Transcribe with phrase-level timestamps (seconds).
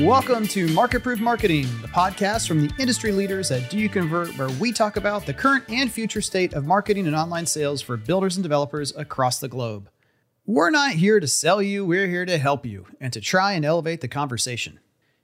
[0.00, 4.36] Welcome to Market Proof Marketing, the podcast from the industry leaders at Do You Convert,
[4.36, 7.96] where we talk about the current and future state of marketing and online sales for
[7.96, 9.88] builders and developers across the globe.
[10.44, 13.64] We're not here to sell you, we're here to help you and to try and
[13.64, 14.80] elevate the conversation.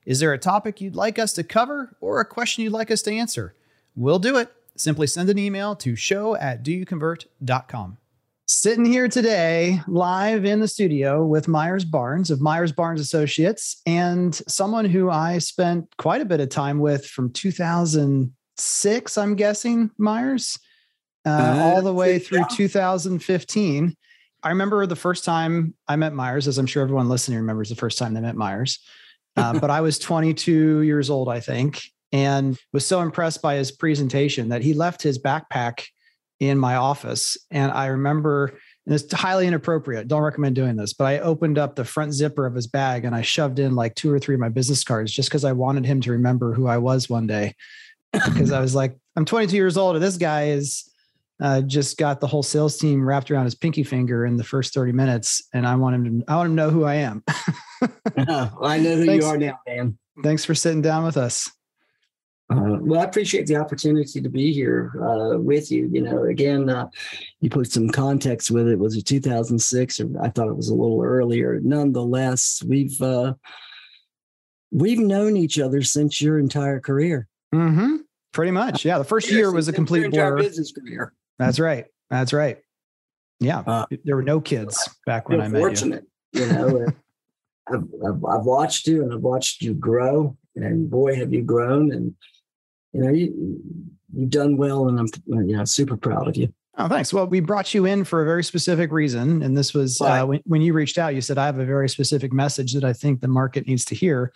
[0.07, 3.03] Is there a topic you'd like us to cover or a question you'd like us
[3.03, 3.55] to answer?
[3.95, 4.51] We'll do it.
[4.75, 7.99] Simply send an email to show at doyouconvert.com.
[8.47, 14.35] Sitting here today, live in the studio with Myers Barnes of Myers Barnes Associates, and
[14.49, 20.59] someone who I spent quite a bit of time with from 2006, I'm guessing, Myers,
[21.25, 22.57] uh, uh, all the way through yeah.
[22.57, 23.97] 2015.
[24.43, 27.77] I remember the first time I met Myers, as I'm sure everyone listening remembers the
[27.77, 28.79] first time they met Myers.
[29.35, 31.81] Uh, but I was 22 years old, I think,
[32.13, 35.85] and was so impressed by his presentation that he left his backpack
[36.43, 37.37] in my office.
[37.53, 40.09] And I remember, and it's highly inappropriate.
[40.09, 43.15] Don't recommend doing this, but I opened up the front zipper of his bag and
[43.15, 45.87] I shoved in like two or three of my business cards just because I wanted
[45.87, 47.55] him to remember who I was one day.
[48.13, 50.91] because I was like, I'm 22 years old, and this guy is
[51.41, 54.75] uh, just got the whole sales team wrapped around his pinky finger in the first
[54.75, 57.25] 30 minutes, and I want him to, I want him to know who I am.
[58.19, 59.97] I know who thanks, you are now, man.
[60.23, 61.51] Thanks for sitting down with us.
[62.53, 65.89] Uh, well, I appreciate the opportunity to be here uh, with you.
[65.91, 66.89] You know, again, uh,
[67.41, 68.79] you put some context with it.
[68.79, 71.61] Was it 2006, or I thought it was a little earlier?
[71.63, 73.35] Nonetheless, we've uh,
[74.71, 77.29] we've known each other since your entire career.
[77.55, 77.97] Mm-hmm.
[78.33, 78.99] Pretty much, yeah.
[78.99, 80.37] The first year was a complete blur.
[80.37, 81.13] Business career.
[81.39, 81.87] That's right.
[82.11, 82.59] That's right.
[83.41, 86.45] Yeah, uh, there were no kids back when I met fortunate, you.
[86.45, 86.87] You know,
[87.69, 91.93] I've, I've, I've watched you, and I've watched you grow, and boy, have you grown!
[91.93, 92.15] And
[92.93, 93.61] you know, you,
[94.13, 96.53] you've done well, and I'm you know super proud of you.
[96.79, 97.13] Oh, thanks.
[97.13, 100.41] Well, we brought you in for a very specific reason, and this was uh, when,
[100.45, 101.15] when you reached out.
[101.15, 103.95] You said I have a very specific message that I think the market needs to
[103.95, 104.33] hear.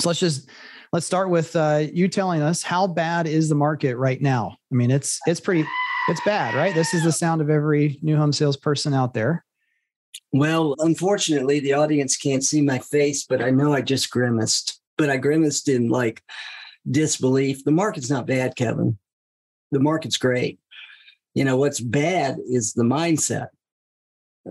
[0.00, 0.48] So let's just
[0.92, 4.56] let's start with uh, you telling us how bad is the market right now.
[4.72, 5.66] I mean, it's it's pretty
[6.08, 6.74] it's bad, right?
[6.74, 9.44] This is the sound of every new home salesperson out there.
[10.32, 14.80] Well, unfortunately, the audience can't see my face, but I know I just grimaced.
[14.96, 16.22] But I grimaced in like
[16.90, 17.64] disbelief.
[17.64, 18.98] The market's not bad, Kevin.
[19.72, 20.58] The market's great.
[21.34, 23.48] You know, what's bad is the mindset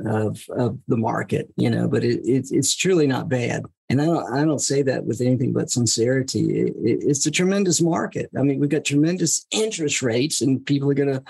[0.06, 3.64] of, of the market, you know, but it, it, it's truly not bad.
[3.90, 6.62] And I don't, I don't say that with anything but sincerity.
[6.62, 8.30] It, it's a tremendous market.
[8.38, 11.24] I mean, we've got tremendous interest rates, and people are going to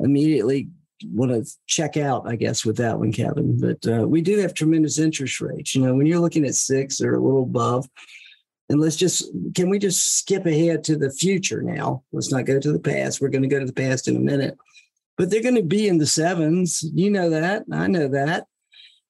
[0.00, 0.68] immediately
[1.12, 3.60] want to check out, I guess, with that one, Kevin.
[3.60, 5.74] But uh, we do have tremendous interest rates.
[5.74, 7.88] You know, when you're looking at six or a little above,
[8.70, 12.04] and let's just, can we just skip ahead to the future now?
[12.12, 13.20] Let's not go to the past.
[13.20, 14.56] We're going to go to the past in a minute.
[15.18, 16.82] But they're going to be in the sevens.
[16.94, 17.64] You know that.
[17.72, 18.46] I know that.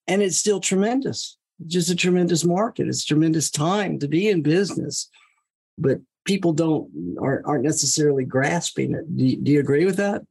[0.08, 1.36] And it's still tremendous.
[1.66, 2.88] Just a tremendous market.
[2.88, 5.10] It's a tremendous time to be in business.
[5.76, 6.90] But people don't
[7.20, 9.14] aren't, aren't necessarily grasping it.
[9.14, 10.22] Do you, do you agree with that?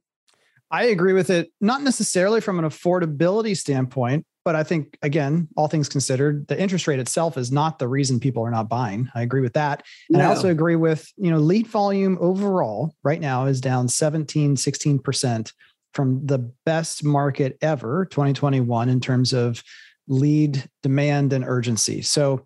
[0.72, 5.68] I agree with it, not necessarily from an affordability standpoint, but I think again, all
[5.68, 9.08] things considered, the interest rate itself is not the reason people are not buying.
[9.14, 9.82] I agree with that.
[10.08, 10.24] And no.
[10.24, 15.52] I also agree with, you know, lead volume overall right now is down 17, 16%
[15.92, 19.62] from the best market ever, 2021, in terms of
[20.08, 22.02] lead demand and urgency.
[22.02, 22.44] So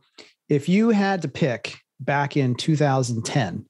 [0.48, 3.66] if you had to pick back in 2010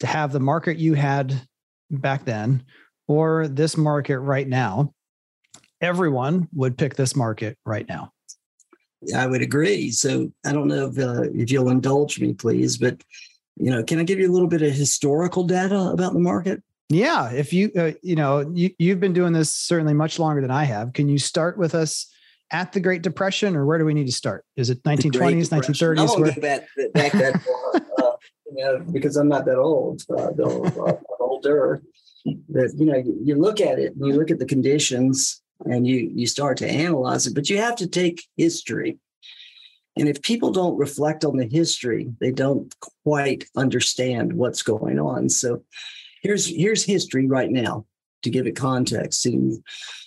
[0.00, 1.40] to have the market you had
[1.90, 2.64] back then
[3.06, 4.94] or this market right now,
[5.80, 8.12] everyone would pick this market right now.
[9.14, 9.90] I would agree.
[9.90, 13.02] So I don't know if, uh, if you'll indulge me, please, but
[13.56, 16.62] you know, can I give you a little bit of historical data about the market?
[16.90, 20.50] Yeah, if you uh, you know you you've been doing this certainly much longer than
[20.50, 20.94] I have.
[20.94, 22.10] Can you start with us
[22.50, 24.44] at the Great Depression, or where do we need to start?
[24.56, 25.98] Is it 1920s, 1930s?
[25.98, 26.32] I won't where...
[26.32, 28.16] go back, back that far, uh,
[28.46, 30.02] you know, because I'm not that old.
[30.08, 31.82] Uh, uh, older.
[32.24, 35.86] That you know, you, you look at it and you look at the conditions and
[35.86, 38.98] you you start to analyze it but you have to take history.
[39.96, 42.74] And if people don't reflect on the history they don't
[43.04, 45.28] quite understand what's going on.
[45.28, 45.64] So
[46.22, 47.86] here's here's history right now
[48.22, 49.26] to give it context.
[49.26, 49.62] In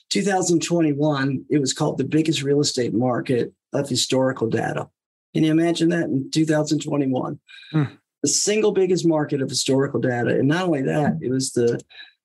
[0.10, 4.90] 2021 it was called the biggest real estate market of historical data.
[5.34, 7.40] Can you imagine that in 2021
[7.72, 7.84] hmm.
[8.22, 10.32] the single biggest market of historical data.
[10.32, 11.82] And not only that it was the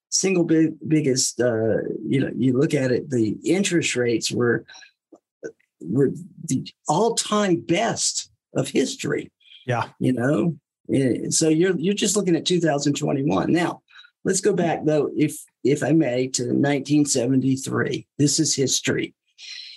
[0.09, 4.65] single big, biggest, uh, you know, you look at it, the interest rates were
[5.81, 6.11] were
[6.45, 9.31] the all-time best of history.
[9.67, 9.89] Yeah.
[9.99, 10.57] You know,
[11.31, 13.53] so you're you're just looking at 2021.
[13.53, 13.83] Now,
[14.25, 18.07] let's go back though, if if I may, to 1973.
[18.19, 19.15] This is history.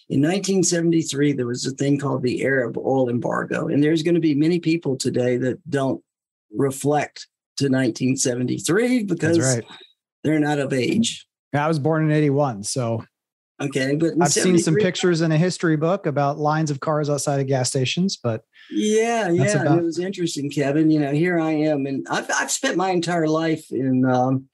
[0.10, 3.68] In 1973, there was a thing called the Arab oil embargo.
[3.68, 6.04] And there's going to be many people today that don't
[6.52, 7.28] reflect
[7.58, 9.66] to 1973 because right.
[10.24, 11.26] They're not of age.
[11.54, 12.64] I was born in 81.
[12.64, 13.04] So
[13.62, 17.42] Okay, but I've seen some pictures in a history book about lines of cars outside
[17.42, 20.90] of gas stations, but yeah, yeah, about- it was interesting, Kevin.
[20.90, 24.46] You know, here I am, and I've I've spent my entire life in um,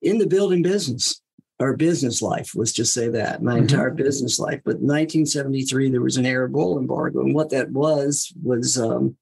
[0.00, 1.20] in the building business
[1.58, 2.52] or business life.
[2.54, 3.62] Let's just say that my mm-hmm.
[3.62, 4.60] entire business life.
[4.64, 8.78] But 1973, there was an Arab oil embargo, and what that was was.
[8.78, 9.16] Um,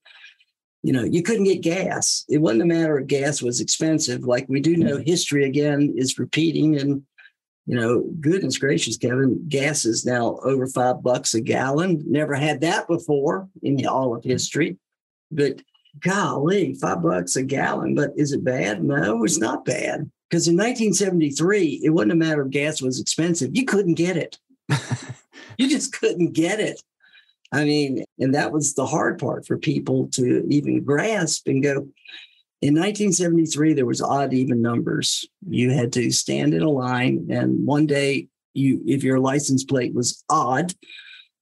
[0.87, 2.25] you know, you couldn't get gas.
[2.29, 4.23] It wasn't a matter of gas was expensive.
[4.23, 5.05] Like we do know mm-hmm.
[5.05, 7.03] history again is repeating and
[7.67, 12.05] you know, goodness gracious, Kevin, gas is now over five bucks a gallon.
[12.07, 14.31] Never had that before in all of mm-hmm.
[14.31, 14.79] history.
[15.33, 15.61] But
[15.99, 17.97] golly, five bucks a gallon.
[17.97, 18.85] But is it bad?
[18.85, 20.09] No, it's not bad.
[20.31, 23.57] Because in 1973, it wasn't a matter of gas was expensive.
[23.57, 24.39] You couldn't get it.
[25.59, 26.81] you just couldn't get it.
[27.53, 31.89] I mean, and that was the hard part for people to even grasp and go,
[32.63, 35.27] in 1973, there was odd even numbers.
[35.47, 39.95] You had to stand in a line, and one day, you if your license plate
[39.95, 40.73] was odd,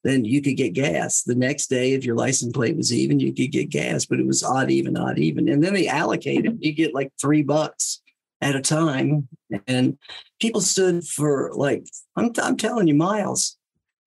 [0.03, 1.23] then you could get gas.
[1.23, 4.27] The next day, if your license plate was even, you could get gas, but it
[4.27, 5.49] was odd even, odd even.
[5.49, 6.55] And then they allocated.
[6.55, 6.63] Mm-hmm.
[6.63, 8.03] You get like three bucks
[8.41, 9.29] at a time,
[9.69, 9.97] and
[10.41, 11.87] people stood for like
[12.17, 13.57] I'm, I'm telling you, miles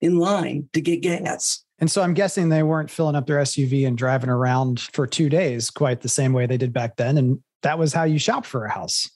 [0.02, 1.64] in line to get gas.
[1.78, 5.28] And so I'm guessing they weren't filling up their SUV and driving around for two
[5.28, 7.16] days quite the same way they did back then.
[7.16, 9.08] And that was how you shop for a house.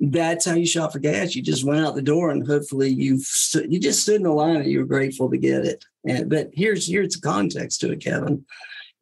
[0.00, 1.34] That's how you shop for gas.
[1.34, 3.20] You just went out the door and hopefully you
[3.68, 5.84] you just stood in the line and you were grateful to get it.
[6.06, 8.44] And but here's here's the context to it, Kevin,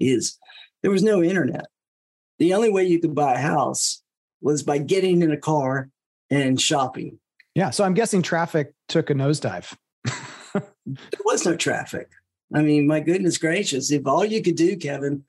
[0.01, 0.39] is
[0.83, 1.67] there was no internet.
[2.39, 4.03] The only way you could buy a house
[4.41, 5.91] was by getting in a car
[6.31, 7.19] and shopping.
[7.55, 7.71] Yeah.
[7.71, 9.75] So I'm guessing traffic took a nosedive.
[10.55, 12.09] there was no traffic.
[12.55, 15.25] I mean, my goodness gracious, if all you could do, Kevin,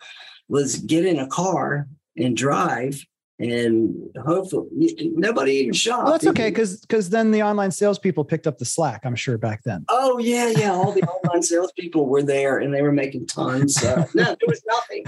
[0.48, 3.04] was get in a car and drive
[3.40, 4.68] and hopefully
[5.16, 6.04] nobody even shot.
[6.04, 9.02] Well, that's okay because because then the online salespeople picked up the slack.
[9.06, 9.86] I'm sure back then.
[9.90, 10.72] Oh yeah, yeah.
[10.72, 13.84] All the online salespeople were there and they were making tons.
[13.84, 15.04] Uh, no, there was nothing.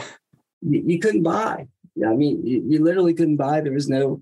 [0.61, 1.67] You, you, couldn't buy.
[2.05, 3.61] I mean, you, you literally couldn't buy.
[3.61, 4.21] There was no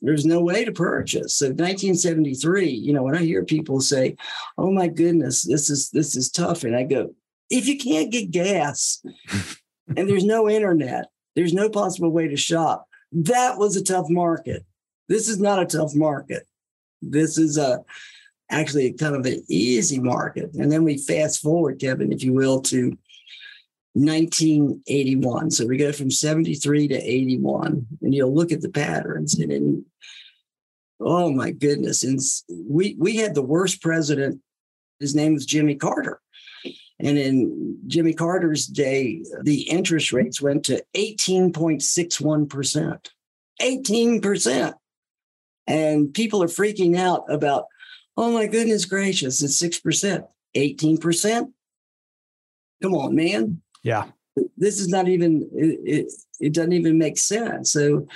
[0.00, 1.36] there's no way to purchase.
[1.36, 4.16] So 1973, you know, when I hear people say,
[4.56, 7.14] "Oh my goodness, this is this is tough," and I go,
[7.50, 9.02] "If you can't get gas
[9.96, 12.86] and there's no internet, there's no possible way to shop.
[13.12, 14.64] That was a tough market.
[15.08, 16.46] This is not a tough market.
[17.02, 17.84] This is a
[18.50, 22.60] actually kind of an easy market." And then we fast forward, Kevin, if you will,
[22.62, 22.96] to
[23.94, 25.52] 1981.
[25.52, 29.38] So we go from 73 to 81, and you'll look at the patterns.
[29.38, 29.84] And in,
[31.00, 32.20] oh my goodness, and
[32.68, 34.42] we we had the worst president.
[35.00, 36.20] His name was Jimmy Carter.
[37.00, 43.10] And in Jimmy Carter's day, the interest rates went to 18.61%.
[43.60, 44.74] 18%.
[45.66, 47.66] And people are freaking out about,
[48.16, 50.26] oh my goodness gracious, it's 6%.
[50.56, 51.52] 18%?
[52.82, 53.60] Come on, man.
[53.84, 54.06] Yeah.
[54.56, 57.70] This is not even, it, it, it doesn't even make sense.
[57.70, 58.08] So,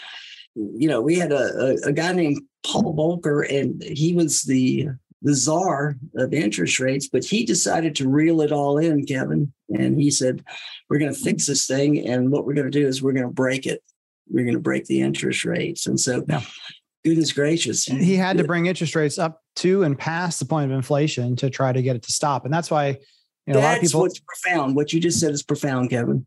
[0.56, 4.88] you know, we had a, a, a guy named Paul Volcker, and he was the
[5.22, 9.52] the czar of interest rates, but he decided to reel it all in, Kevin.
[9.68, 10.44] And he said,
[10.88, 12.06] We're going to fix this thing.
[12.06, 13.82] And what we're going to do is we're going to break it.
[14.28, 15.86] We're going to break the interest rates.
[15.86, 16.42] And so, yeah.
[17.04, 17.84] goodness gracious.
[17.84, 21.50] He had to bring interest rates up to and past the point of inflation to
[21.50, 22.44] try to get it to stop.
[22.44, 22.98] And that's why
[23.48, 24.76] you know, That's a lot of people, what's profound.
[24.76, 26.26] What you just said is profound, Kevin.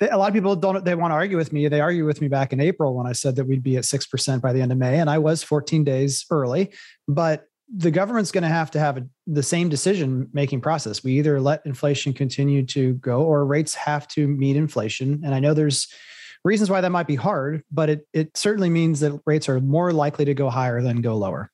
[0.00, 0.82] A lot of people don't.
[0.82, 1.68] They want to argue with me.
[1.68, 4.06] They argue with me back in April when I said that we'd be at six
[4.06, 6.72] percent by the end of May, and I was 14 days early.
[7.06, 11.04] But the government's going to have to have a, the same decision making process.
[11.04, 15.20] We either let inflation continue to go, or rates have to meet inflation.
[15.22, 15.88] And I know there's
[16.44, 19.92] reasons why that might be hard, but it it certainly means that rates are more
[19.92, 21.50] likely to go higher than go lower.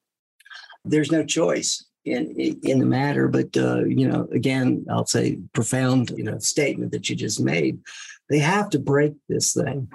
[0.84, 2.30] There's no choice in
[2.62, 3.28] in the matter.
[3.28, 7.80] But uh, you know, again, I'll say profound you know statement that you just made.
[8.28, 9.90] They have to break this thing.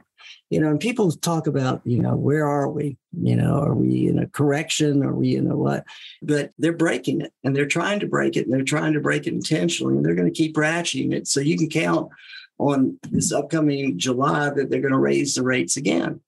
[0.50, 2.98] You know, and people talk about, you know, where are we?
[3.20, 5.04] You know, are we in a correction?
[5.04, 5.86] Are we in a what?
[6.22, 9.26] But they're breaking it and they're trying to break it and they're trying to break
[9.26, 11.28] it intentionally and they're going to keep ratcheting it.
[11.28, 12.10] So you can count
[12.60, 16.22] on this upcoming July that they're going to raise the rates again.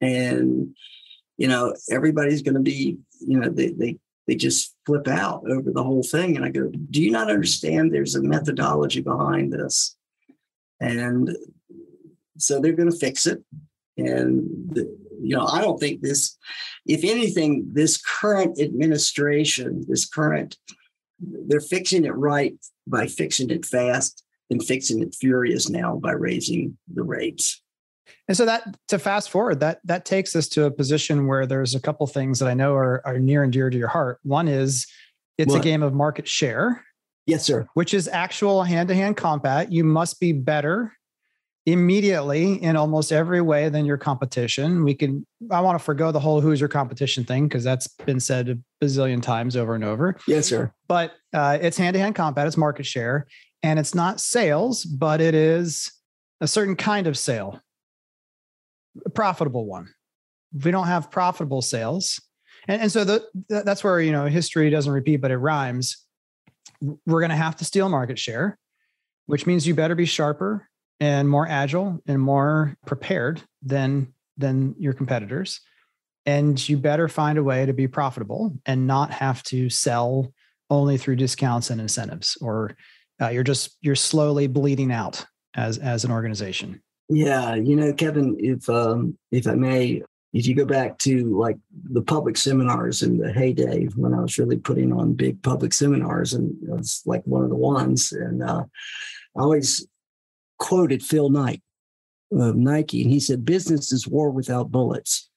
[0.00, 0.74] And,
[1.36, 5.70] you know, everybody's going to be, you know, they, they they just flip out over
[5.70, 6.36] the whole thing.
[6.36, 9.96] And I go, Do you not understand there's a methodology behind this?
[10.80, 11.36] And
[12.38, 13.42] so they're going to fix it.
[13.96, 14.82] And, the,
[15.20, 16.36] you know, I don't think this,
[16.84, 20.56] if anything, this current administration, this current
[21.20, 26.76] they're fixing it right by fixing it fast and fixing it furious now by raising
[26.92, 27.62] the rates.
[28.26, 31.74] And so that to fast forward, that that takes us to a position where there's
[31.74, 34.18] a couple things that I know are, are near and dear to your heart.
[34.22, 34.86] One is
[35.36, 35.60] it's what?
[35.60, 36.84] a game of market share.
[37.26, 37.66] Yes, sir.
[37.74, 39.72] Which is actual hand-to-hand combat.
[39.72, 40.92] You must be better
[41.66, 44.84] immediately in almost every way than your competition.
[44.84, 48.20] We can I want to forego the whole who's your competition thing because that's been
[48.20, 50.16] said a bazillion times over and over.
[50.28, 50.72] Yes, sir.
[50.88, 53.26] But uh, it's hand-to-hand combat, it's market share,
[53.62, 55.90] and it's not sales, but it is
[56.40, 57.60] a certain kind of sale
[59.14, 59.92] profitable one.
[60.56, 62.20] If we don't have profitable sales,
[62.68, 65.98] and, and so the, that's where you know history doesn't repeat, but it rhymes.
[66.80, 68.58] We're going to have to steal market share,
[69.26, 70.68] which means you better be sharper
[71.00, 75.60] and more agile and more prepared than than your competitors
[76.26, 80.32] and you better find a way to be profitable and not have to sell
[80.70, 82.76] only through discounts and incentives or
[83.20, 85.24] uh, you're just you're slowly bleeding out
[85.54, 90.54] as as an organization yeah, you know, Kevin, if um, if I may, if you
[90.54, 91.58] go back to like
[91.90, 96.32] the public seminars in the heyday when I was really putting on big public seminars,
[96.32, 98.64] and I was like one of the ones, and uh,
[99.36, 99.86] I always
[100.58, 101.62] quoted Phil Knight
[102.32, 105.28] of Nike, and he said, "Business is war without bullets."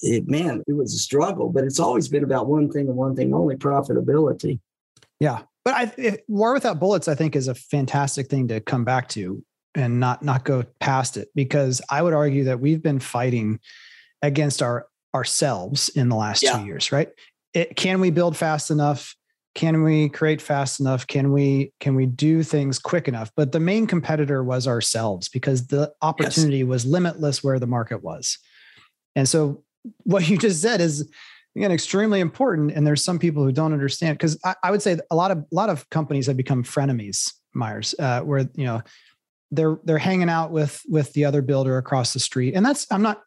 [0.00, 3.16] It, man, it was a struggle, but it's always been about one thing and one
[3.16, 4.60] thing only: profitability.
[5.18, 9.08] Yeah, but I, war without bullets, I think, is a fantastic thing to come back
[9.10, 9.42] to
[9.78, 13.60] and not not go past it because I would argue that we've been fighting
[14.22, 16.58] against our ourselves in the last yeah.
[16.58, 17.08] two years, right?
[17.54, 19.14] It, can we build fast enough?
[19.54, 21.06] Can we create fast enough?
[21.06, 23.30] Can we can we do things quick enough?
[23.36, 26.66] But the main competitor was ourselves because the opportunity yes.
[26.66, 28.36] was limitless where the market was.
[29.14, 29.62] And so
[30.02, 31.08] what you just said is
[31.56, 32.72] again extremely important.
[32.72, 35.38] And there's some people who don't understand because I, I, would say a lot of
[35.38, 38.82] a lot of companies have become frenemies, Myers, uh, where you know
[39.50, 42.54] they're they're hanging out with with the other builder across the street.
[42.54, 43.22] And that's i'm not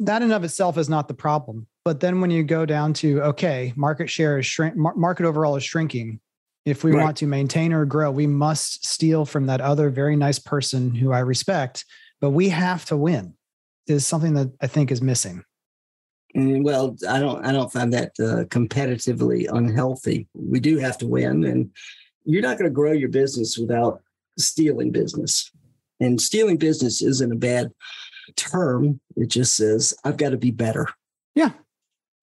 [0.00, 1.66] that in of itself is not the problem.
[1.84, 5.64] But then when you go down to okay market share is shrink market overall is
[5.64, 6.20] shrinking.
[6.64, 7.04] If we right.
[7.04, 11.12] want to maintain or grow we must steal from that other very nice person who
[11.12, 11.84] i respect
[12.20, 13.34] but we have to win
[13.86, 15.42] is something that i think is missing.
[16.34, 20.28] Well i don't i don't find that uh, competitively unhealthy.
[20.34, 21.70] We do have to win and
[22.26, 24.02] you're not going to grow your business without
[24.38, 25.50] stealing business.
[26.00, 27.72] And stealing business isn't a bad
[28.36, 29.00] term.
[29.16, 30.88] It just says, I've got to be better.
[31.34, 31.52] Yeah.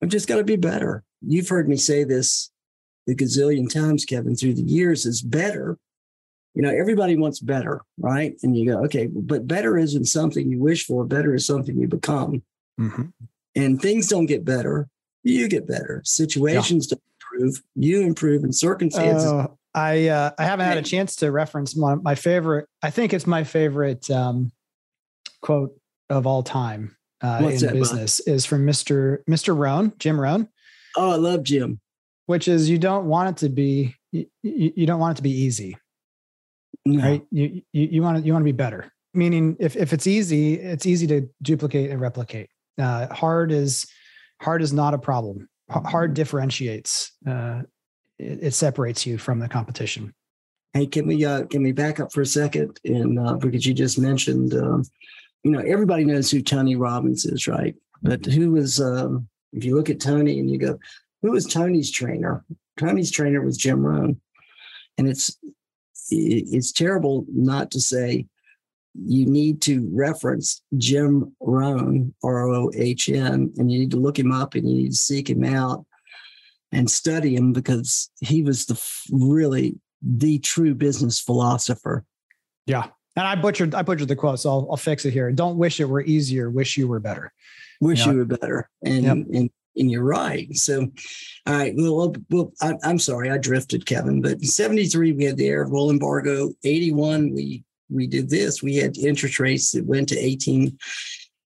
[0.02, 1.02] I've just got to be better.
[1.22, 2.50] You've heard me say this
[3.08, 5.78] a gazillion times, Kevin, through the years is better.
[6.54, 8.34] You know, everybody wants better, right?
[8.42, 11.04] And you go, okay, but better isn't something you wish for.
[11.04, 12.42] Better is something you become.
[12.80, 13.02] Mm-hmm.
[13.56, 14.88] And things don't get better.
[15.22, 16.00] You get better.
[16.04, 16.96] Situations yeah.
[16.96, 17.62] don't improve.
[17.74, 21.96] You improve, and circumstances uh, I uh, I haven't had a chance to reference my,
[21.96, 22.68] my favorite.
[22.82, 24.52] I think it's my favorite um,
[25.42, 25.76] quote
[26.10, 30.48] of all time uh, in that, business is from Mister Mister Rohn, Jim Rohn.
[30.96, 31.80] Oh, I love Jim.
[32.26, 35.32] Which is you don't want it to be you, you don't want it to be
[35.32, 35.76] easy,
[36.86, 37.02] no.
[37.02, 37.22] right?
[37.30, 38.90] You, you you want to you want to be better.
[39.12, 42.48] Meaning, if if it's easy, it's easy to duplicate and replicate.
[42.80, 43.86] Uh, hard is
[44.40, 45.48] hard is not a problem.
[45.70, 47.12] Hard differentiates.
[47.26, 47.62] Uh,
[48.18, 50.14] it, it separates you from the competition.
[50.72, 52.78] Hey, can we uh, can we back up for a second?
[52.84, 54.84] And uh, because you just mentioned, um,
[55.44, 57.74] you know, everybody knows who Tony Robbins is, right?
[58.02, 60.78] But who was, um, if you look at Tony and you go,
[61.22, 62.44] who was Tony's trainer?
[62.78, 64.20] Tony's trainer was Jim Rohn,
[64.98, 65.38] and it's
[66.10, 68.26] it's terrible not to say
[68.94, 74.18] you need to reference Jim Rohn, R O H N, and you need to look
[74.18, 75.86] him up and you need to seek him out
[76.74, 82.04] and study him because he was the really the true business philosopher.
[82.66, 82.88] Yeah.
[83.16, 85.30] And I butchered I butchered the quote, so I'll, I'll fix it here.
[85.32, 87.32] Don't wish it were easier, wish you were better.
[87.80, 88.12] Wish you, know?
[88.12, 88.68] you were better.
[88.84, 89.16] And, yep.
[89.32, 90.54] and and you're right.
[90.56, 90.88] So,
[91.46, 91.74] all right.
[91.76, 94.20] Well, well I, am sorry, I drifted, Kevin.
[94.22, 96.52] But in '73 we had the Arab embargo.
[96.64, 98.62] '81 we we did this.
[98.62, 100.76] We had interest rates that went to 18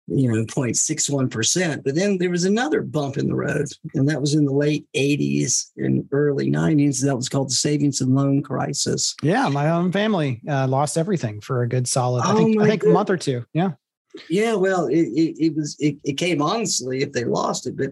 [0.07, 1.85] you know 0.61 percent.
[1.85, 4.87] But then there was another bump in the road and that was in the late
[4.95, 9.15] 80s and early 90s that was called the savings and loan crisis.
[9.23, 12.69] Yeah my own family uh, lost everything for a good solid i think oh i
[12.69, 13.71] think a month or two yeah.
[14.31, 17.91] Yeah well it, it, it was it, it came honestly if they lost it but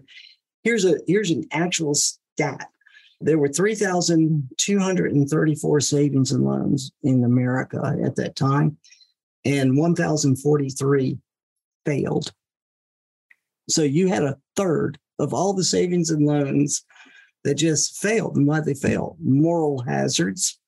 [0.65, 2.67] here's a here's an actual stat.
[3.21, 8.75] There were 3,234 savings and loans in America at that time,
[9.45, 11.17] and 1,043
[11.85, 12.31] failed.
[13.69, 16.83] So you had a third of all the savings and loans
[17.43, 18.35] that just failed.
[18.35, 19.17] And why they failed?
[19.21, 20.59] Moral hazards.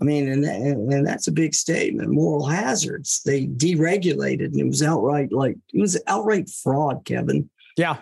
[0.00, 2.10] I mean, and, and, and that's a big statement.
[2.10, 3.22] Moral hazards.
[3.24, 7.48] They deregulated, and it was outright like it was outright fraud, Kevin.
[7.76, 7.98] Yeah,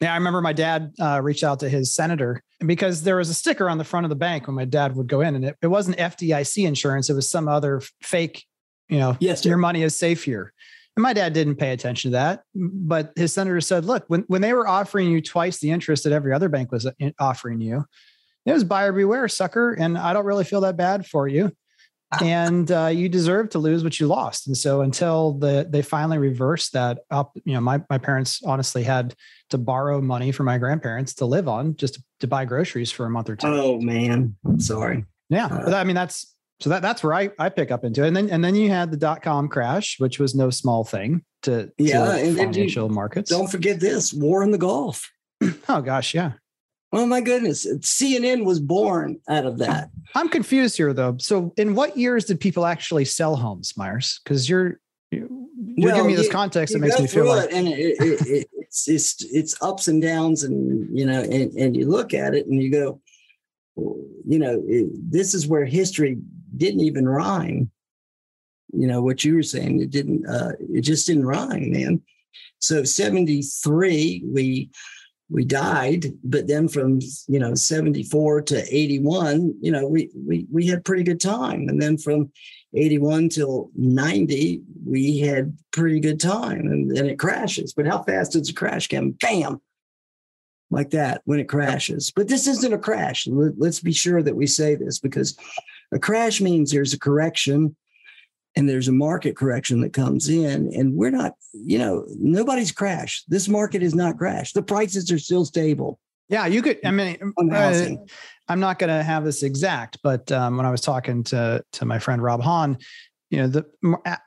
[0.00, 0.12] yeah.
[0.12, 3.70] I remember my dad uh, reached out to his senator because there was a sticker
[3.70, 5.68] on the front of the bank when my dad would go in, and it, it
[5.68, 8.44] wasn't FDIC insurance; it was some other fake.
[8.88, 10.52] You know, yes, your money is safe here.
[10.96, 12.42] And my dad didn't pay attention to that.
[12.54, 16.12] But his senator said, look, when, when they were offering you twice the interest that
[16.12, 17.84] every other bank was uh, offering you,
[18.46, 19.74] it was buyer beware, sucker.
[19.74, 21.52] And I don't really feel that bad for you.
[22.22, 24.46] And uh, you deserve to lose what you lost.
[24.46, 28.84] And so until the they finally reversed that up, you know, my, my parents honestly
[28.84, 29.14] had
[29.50, 33.06] to borrow money from my grandparents to live on just to, to buy groceries for
[33.06, 33.48] a month or two.
[33.48, 35.04] Oh man, I'm sorry.
[35.28, 35.46] Yeah.
[35.46, 38.08] Uh, I mean, that's so that that's where I, I pick up into it.
[38.08, 41.22] And then and then you had the dot com crash, which was no small thing
[41.42, 43.30] to, yeah, to financial markets.
[43.30, 45.10] Don't forget this war in the Gulf.
[45.68, 46.32] oh gosh, yeah.
[46.92, 47.66] Oh my goodness.
[47.80, 49.90] CNN was born out of that.
[50.14, 51.16] I'm confused here though.
[51.18, 54.20] So in what years did people actually sell homes, Myers?
[54.24, 57.96] Because you're you're well, giving me this context that makes me feel like and it,
[58.00, 62.14] it, it, it's it's it's ups and downs and you know and, and you look
[62.14, 63.00] at it and you go
[63.76, 64.62] you know
[65.08, 66.18] this is where history
[66.58, 67.70] didn't even rhyme.
[68.72, 69.80] You know what you were saying?
[69.80, 70.26] It didn't.
[70.26, 72.02] Uh, it just didn't rhyme, man.
[72.58, 74.70] So seventy three, we
[75.28, 80.10] we died, but then from you know seventy four to eighty one, you know we
[80.14, 82.30] we we had pretty good time, and then from
[82.74, 87.72] eighty one till ninety, we had pretty good time, and then it crashes.
[87.72, 89.12] But how fast does a crash come?
[89.12, 89.60] Bam!
[90.70, 92.12] Like that when it crashes.
[92.14, 93.26] But this isn't a crash.
[93.28, 95.36] Let's be sure that we say this because
[95.92, 97.76] a crash means there's a correction
[98.54, 103.28] and there's a market correction that comes in and we're not you know nobody's crashed.
[103.28, 104.54] This market is not crashed.
[104.54, 105.98] The prices are still stable.
[106.28, 107.90] Yeah you could i mean uh,
[108.48, 111.84] i'm not going to have this exact but um, when i was talking to to
[111.84, 112.78] my friend rob hahn
[113.30, 113.64] you know the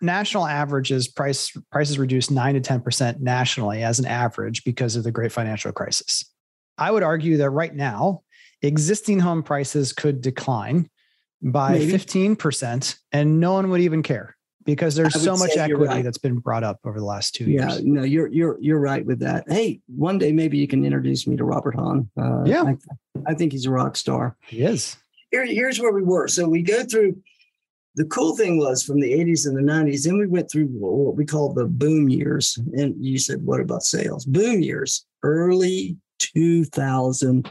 [0.02, 5.12] national averages price prices reduced 9 to 10% nationally as an average because of the
[5.12, 6.26] great financial crisis.
[6.78, 8.24] I would argue that right now
[8.62, 10.90] existing home prices could decline
[11.42, 11.94] by Maybe.
[11.94, 16.04] 15% and no one would even care because there's so much equity right.
[16.04, 17.82] that's been brought up over the last two yeah, years.
[17.82, 19.46] Yeah, no, you're you're you're right with that.
[19.48, 22.10] Hey, one day maybe you can introduce me to Robert Hahn.
[22.20, 22.76] Uh, yeah, I,
[23.28, 24.36] I, think he's a rock star.
[24.46, 24.98] He is.
[25.32, 26.28] Here, here's where we were.
[26.28, 27.22] So we go through.
[27.96, 31.16] The cool thing was from the 80s and the 90s, then we went through what
[31.16, 32.58] we call the boom years.
[32.74, 34.26] And you said, what about sales?
[34.26, 37.50] Boom years, early 2000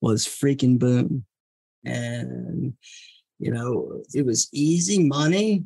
[0.00, 1.24] was freaking boom.
[1.84, 2.72] And
[3.38, 5.64] you know, it was easy money,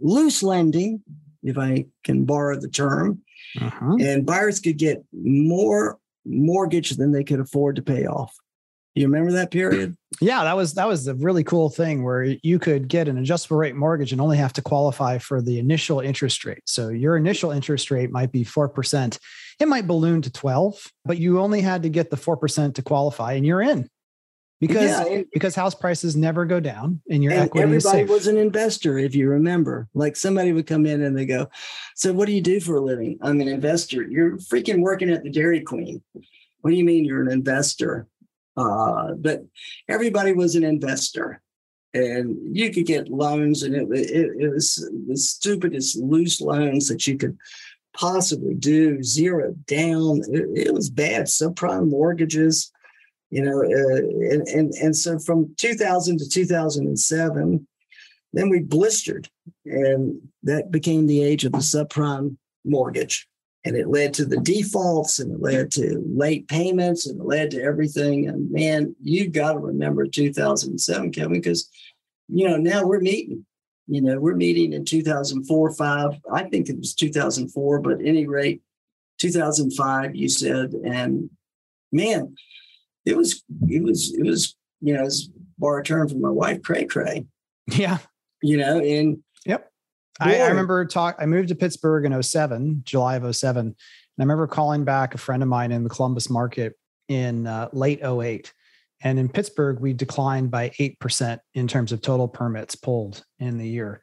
[0.00, 1.02] loose lending,
[1.42, 3.22] if I can borrow the term,
[3.60, 3.96] uh-huh.
[4.00, 8.34] and buyers could get more mortgage than they could afford to pay off.
[8.94, 9.94] You remember that period?
[10.22, 13.58] Yeah, that was that was a really cool thing where you could get an adjustable
[13.58, 16.62] rate mortgage and only have to qualify for the initial interest rate.
[16.64, 19.18] So your initial interest rate might be 4%.
[19.60, 23.34] It might balloon to 12, but you only had to get the 4% to qualify
[23.34, 23.86] and you're in
[24.60, 28.26] because yeah, and, because house prices never go down and your and equity everybody was
[28.26, 29.88] an investor if you remember.
[29.94, 31.48] Like somebody would come in and they go
[31.94, 33.18] so what do you do for a living?
[33.20, 34.02] I'm an investor.
[34.02, 36.02] You're freaking working at the dairy queen.
[36.60, 38.06] What do you mean you're an investor?
[38.56, 39.44] Uh, but
[39.88, 41.42] everybody was an investor.
[41.92, 47.06] And you could get loans and it, it, it was the stupidest loose loans that
[47.06, 47.36] you could
[47.94, 50.22] possibly do zero down.
[50.28, 51.26] It, it was bad.
[51.26, 52.70] Subprime mortgages
[53.30, 57.66] you know, uh, and, and, and so from 2000 to 2007,
[58.32, 59.28] then we blistered,
[59.64, 63.26] and that became the age of the subprime mortgage.
[63.64, 67.50] And it led to the defaults and it led to late payments and it led
[67.50, 68.28] to everything.
[68.28, 71.68] And man, you got to remember 2007, Kevin, because,
[72.28, 73.44] you know, now we're meeting.
[73.88, 76.12] You know, we're meeting in 2004, five.
[76.32, 78.62] I think it was 2004, but any rate,
[79.18, 80.72] 2005, you said.
[80.72, 81.30] And
[81.90, 82.36] man,
[83.06, 85.08] it was it was it was you know
[85.58, 87.24] bar a term from my wife cray cray.
[87.68, 87.98] Yeah.
[88.42, 89.70] You know and yep.
[90.20, 93.74] I, I, remember talk i moved to pittsburgh in 07 july of 07 and
[94.18, 96.74] i remember calling back a friend of mine in the columbus market
[97.08, 98.52] in uh, late 08
[99.02, 103.68] and in pittsburgh we declined by 8% in terms of total permits pulled in the
[103.68, 104.02] year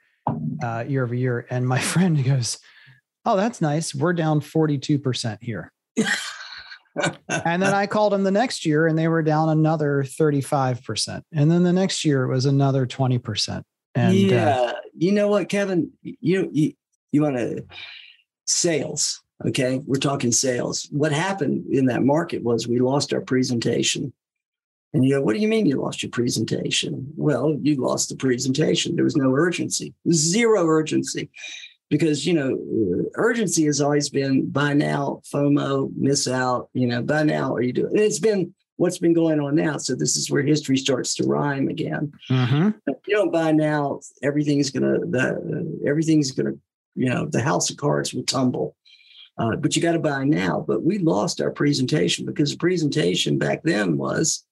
[0.63, 1.45] uh, year over year.
[1.49, 2.59] And my friend goes
[3.25, 3.95] oh that's nice.
[3.95, 5.71] We're down 42% here
[7.29, 11.21] and then I called them the next year and they were down another 35%.
[11.31, 13.63] And then the next year it was another 20%.
[13.95, 16.73] And uh, yeah, uh, you know what, Kevin, you, you,
[17.11, 17.65] you want to
[18.45, 19.21] sales.
[19.45, 19.81] Okay.
[19.85, 20.87] We're talking sales.
[20.91, 24.13] What happened in that market was we lost our presentation.
[24.93, 27.11] And you go, what do you mean you lost your presentation?
[27.15, 28.95] Well, you lost the presentation.
[28.95, 31.31] There was no urgency, zero urgency.
[31.93, 37.21] Because, you know, urgency has always been by now, FOMO, miss out, you know, by
[37.21, 37.91] now, are you doing?
[37.91, 39.77] And it's been what's been going on now.
[39.77, 42.11] So this is where history starts to rhyme again.
[42.31, 42.69] Mm-hmm.
[42.87, 46.53] If you don't buy now, everything's gonna the everything's gonna,
[46.95, 48.75] you know, the house of cards will tumble.
[49.37, 50.65] Uh, but you got to buy now.
[50.67, 54.43] But we lost our presentation because the presentation back then was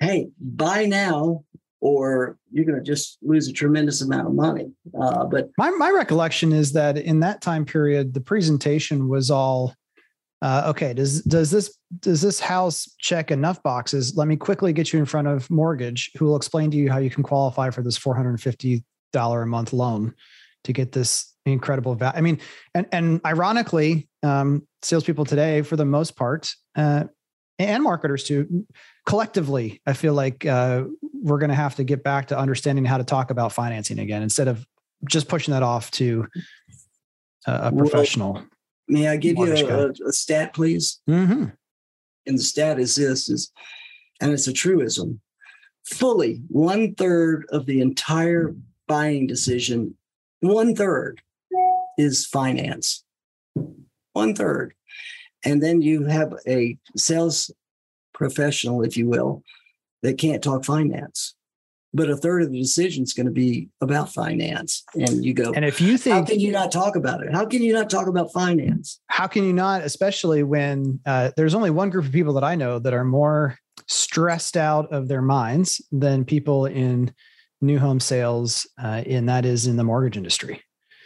[0.00, 1.44] hey, buy now
[1.80, 4.70] or you're going to just lose a tremendous amount of money.
[5.00, 9.74] Uh, but my, my recollection is that in that time period, the presentation was all
[10.40, 10.94] uh, okay.
[10.94, 14.16] Does does this does this house check enough boxes?
[14.16, 16.98] Let me quickly get you in front of mortgage, who will explain to you how
[16.98, 20.14] you can qualify for this four hundred fifty dollar a month loan
[20.64, 22.16] to get this incredible value.
[22.16, 22.40] I mean,
[22.74, 27.04] and and ironically, um, salespeople today, for the most part, uh,
[27.58, 28.64] and marketers too,
[29.08, 32.98] collectively, I feel like uh, we're going to have to get back to understanding how
[32.98, 34.66] to talk about financing again instead of
[35.08, 36.26] just pushing that off to
[37.46, 38.34] a, a professional.
[38.34, 38.46] Well,
[38.86, 41.00] may I give you a, a, stat, please?
[41.08, 41.46] Mm-hmm.
[42.26, 43.50] And the stat is this: is
[44.20, 45.20] and it's a truism.
[45.86, 48.54] Fully one third of the entire
[48.86, 49.96] buying decision,
[50.40, 51.22] one third
[51.96, 53.04] is finance.
[54.12, 54.74] One third.
[55.46, 57.50] And then you have a sales
[58.18, 59.42] professional, if you will,
[60.02, 61.34] that can't talk finance.
[61.94, 64.84] But a third of the decision is going to be about finance.
[64.94, 67.32] And you go, and if you think, how can you not talk about it?
[67.32, 69.00] How can you not talk about finance?
[69.06, 72.56] How can you not, especially when uh, there's only one group of people that I
[72.56, 77.14] know that are more stressed out of their minds than people in
[77.62, 80.62] new home sales, uh, and that is in the mortgage industry.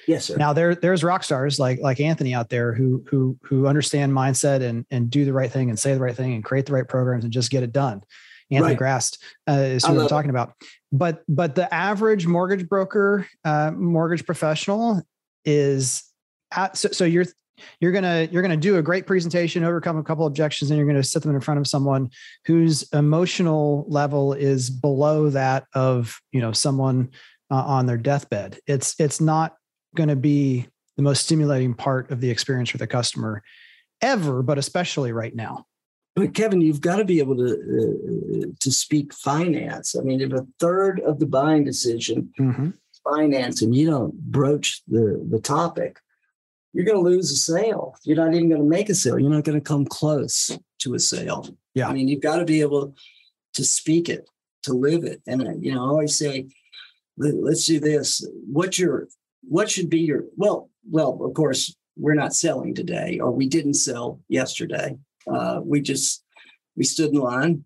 [0.07, 0.37] Yes, sir.
[0.37, 4.63] Now there there's rock stars like like Anthony out there who who who understand mindset
[4.63, 6.89] and and do the right thing and say the right thing and create the right
[6.89, 8.03] programs and just get it done.
[8.51, 8.79] Anthony right.
[8.79, 10.35] Grast uh, is who I'm talking it.
[10.35, 10.55] about.
[10.91, 15.03] But but the average mortgage broker, uh, mortgage professional
[15.45, 16.05] is
[16.55, 17.25] at, so, so you're
[17.81, 21.03] you're gonna you're gonna do a great presentation, overcome a couple objections, and you're gonna
[21.03, 22.11] sit them in front of someone
[22.45, 27.11] whose emotional level is below that of you know someone
[27.51, 28.59] uh, on their deathbed.
[28.67, 29.57] It's it's not
[29.95, 33.43] going to be the most stimulating part of the experience for the customer
[34.01, 35.67] ever, but especially right now.
[36.15, 39.97] But Kevin, you've got to be able to uh, to speak finance.
[39.97, 42.71] I mean, if a third of the buying decision mm-hmm.
[43.03, 45.99] finance, and you don't broach the the topic,
[46.75, 47.97] you're going to lose a sale.
[48.05, 49.19] You're not even going to make a sale.
[49.19, 50.51] You're not going to come close
[50.81, 51.49] to a sale.
[51.75, 52.95] Yeah, I mean, you've got to be able
[53.55, 54.29] to speak it,
[54.65, 55.23] to live it.
[55.27, 56.49] And you know, I always say,
[57.17, 58.27] let's do this.
[58.53, 59.09] What's your
[59.43, 63.75] what should be your well well of course we're not selling today or we didn't
[63.75, 64.97] sell yesterday.
[65.31, 66.25] Uh, we just
[66.77, 67.65] we stood in line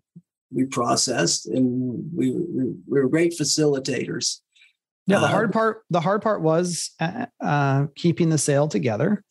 [0.49, 4.39] we processed and we, we, we were great facilitators.
[5.05, 9.23] Yeah the uh, hard part the hard part was uh, uh, keeping the sale together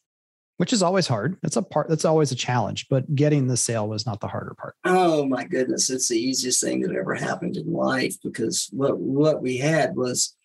[0.59, 1.37] which is always hard.
[1.43, 4.55] That's a part that's always a challenge but getting the sale was not the harder
[4.59, 4.75] part.
[4.85, 9.43] Oh my goodness it's the easiest thing that ever happened in life because what what
[9.43, 10.36] we had was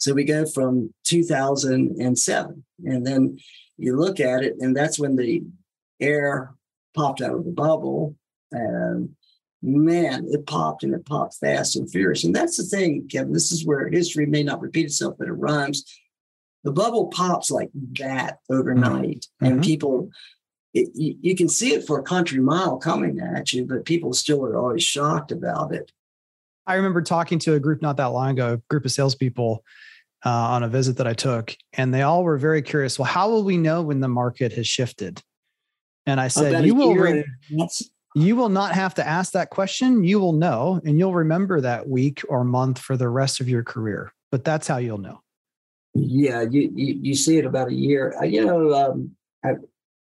[0.00, 3.38] so we go from 2007, and then
[3.76, 5.42] you look at it, and that's when the
[6.00, 6.54] air
[6.96, 8.16] popped out of the bubble.
[8.50, 9.10] And
[9.62, 12.24] man, it popped and it popped fast and furious.
[12.24, 13.34] And that's the thing, Kevin.
[13.34, 15.84] This is where history may not repeat itself, but it rhymes.
[16.64, 19.46] The bubble pops like that overnight, mm-hmm.
[19.46, 20.10] and people.
[20.72, 24.12] It, you, you can see it for a country mile coming at you, but people
[24.12, 25.90] still are always shocked about it.
[26.66, 29.64] I remember talking to a group not that long ago, a group of salespeople,
[30.24, 32.98] uh, on a visit that I took, and they all were very curious.
[32.98, 35.22] Well, how will we know when the market has shifted?
[36.06, 36.94] And I said, you will.
[36.94, 37.24] Re-
[38.16, 40.02] you will not have to ask that question.
[40.02, 43.62] You will know, and you'll remember that week or month for the rest of your
[43.62, 44.12] career.
[44.32, 45.20] But that's how you'll know.
[45.94, 48.14] Yeah, you you, you see it about a year.
[48.24, 49.12] You know, um,
[49.44, 49.52] I,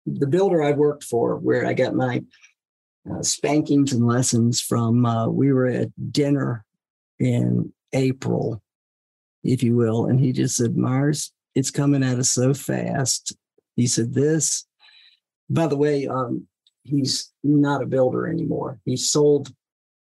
[0.07, 2.23] the builder I worked for, where I got my
[3.11, 6.65] uh, spankings and lessons from, uh, we were at dinner
[7.19, 8.63] in April
[9.45, 10.07] if you will.
[10.07, 13.35] And he just said, Myers, it's coming at us so fast.
[13.77, 14.67] He said, This,
[15.49, 16.47] by the way, um,
[16.85, 18.79] he's not a builder anymore.
[18.85, 19.53] He sold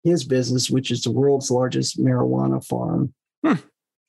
[0.04, 3.54] his business, which is the world's largest marijuana farm, hmm.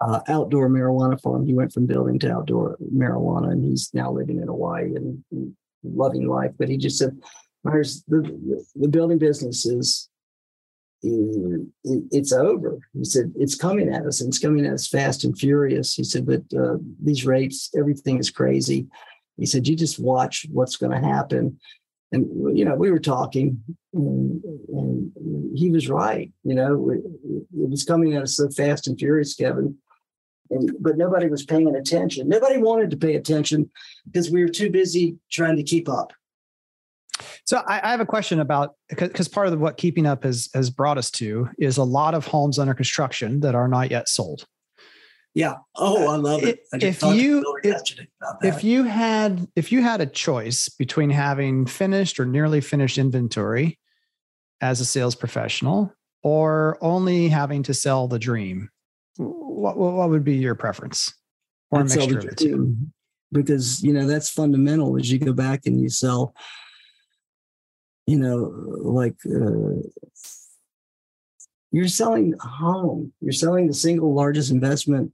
[0.00, 1.46] uh, outdoor marijuana farm.
[1.46, 5.56] He went from building to outdoor marijuana, and he's now living in Hawaii and, and
[5.82, 6.52] loving life.
[6.58, 7.18] But he just said,
[7.64, 10.08] Myers, the, the building business is
[11.02, 12.78] it's over.
[12.92, 15.94] He said, it's coming at us and it's coming at us fast and furious.
[15.94, 18.86] He said, but uh, these rates, everything is crazy.
[19.36, 21.58] He said, you just watch what's going to happen.
[22.12, 25.12] and you know we were talking and, and
[25.58, 27.02] he was right you know it,
[27.52, 29.76] it, was coming at us so fast and furious kevin
[30.50, 33.68] and but nobody was paying attention nobody wanted to pay attention
[34.04, 36.12] because we were too busy trying to keep up
[37.46, 40.70] so I, I have a question about because part of what keeping up has has
[40.70, 44.46] brought us to is a lot of homes under construction that are not yet sold
[45.36, 45.56] yeah.
[45.76, 46.60] Oh, I love it.
[46.72, 47.82] I if you if,
[48.42, 53.78] if you had if you had a choice between having finished or nearly finished inventory
[54.62, 58.70] as a sales professional or only having to sell the dream,
[59.18, 61.12] what what would be your preference?
[61.70, 62.74] Or I'd a mixture of the two?
[63.30, 66.34] Because you know that's fundamental as you go back and you sell,
[68.06, 69.82] you know, like uh,
[71.72, 73.12] you're selling a home.
[73.20, 75.12] You're selling the single largest investment,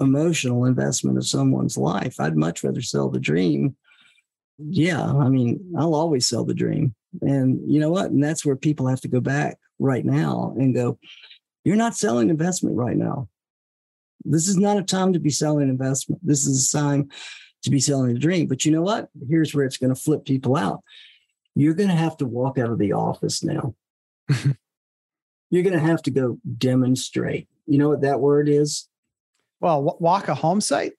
[0.00, 2.20] emotional investment of someone's life.
[2.20, 3.76] I'd much rather sell the dream.
[4.58, 6.94] Yeah, I mean, I'll always sell the dream.
[7.22, 8.10] And you know what?
[8.10, 10.98] And that's where people have to go back right now and go,
[11.64, 13.28] you're not selling investment right now.
[14.24, 16.20] This is not a time to be selling investment.
[16.24, 17.10] This is a time
[17.62, 18.46] to be selling a dream.
[18.46, 19.08] But you know what?
[19.28, 20.82] Here's where it's going to flip people out.
[21.54, 23.74] You're going to have to walk out of the office now.
[25.50, 27.48] you're going to have to go demonstrate.
[27.66, 28.88] You know what that word is?
[29.60, 30.92] Well, walk a home site.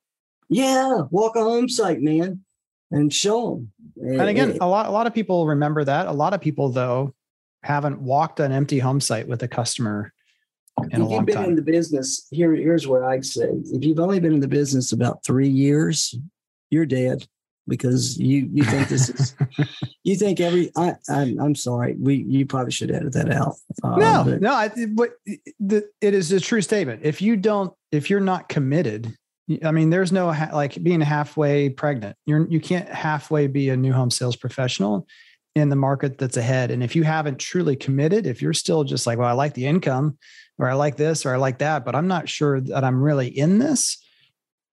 [0.49, 2.43] Yeah, walk a home site, man,
[2.91, 3.71] and show them.
[3.97, 4.57] And eh, again, eh.
[4.61, 6.07] a lot a lot of people remember that.
[6.07, 7.13] A lot of people though
[7.63, 10.13] haven't walked an empty home site with a customer
[10.83, 11.49] in if a long you've been time.
[11.49, 14.91] in the business, here, here's what I'd say: if you've only been in the business
[14.91, 16.15] about three years,
[16.69, 17.27] you're dead
[17.67, 19.35] because you you think this is
[20.03, 23.55] you think every I I'm, I'm sorry we you probably should edit that out.
[23.83, 25.11] Uh, no, but, no, I, but
[25.59, 27.01] the, it is a true statement.
[27.03, 29.15] If you don't, if you're not committed,
[29.63, 32.17] I mean, there's no like being halfway pregnant.
[32.25, 35.07] You're you can't halfway be a new home sales professional
[35.55, 36.69] in the market that's ahead.
[36.69, 39.65] And if you haven't truly committed, if you're still just like, well, I like the
[39.65, 40.17] income,
[40.57, 43.27] or I like this, or I like that, but I'm not sure that I'm really
[43.27, 43.97] in this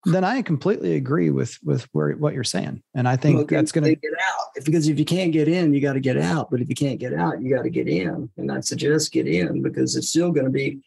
[0.05, 3.71] then I completely agree with with where, what you're saying, and I think well, that's
[3.71, 4.47] going to get out.
[4.57, 6.51] If, because if you can't get in, you got to get out.
[6.51, 8.29] But if you can't get out, you got to get in.
[8.37, 10.81] And I suggest get in because it's still going to be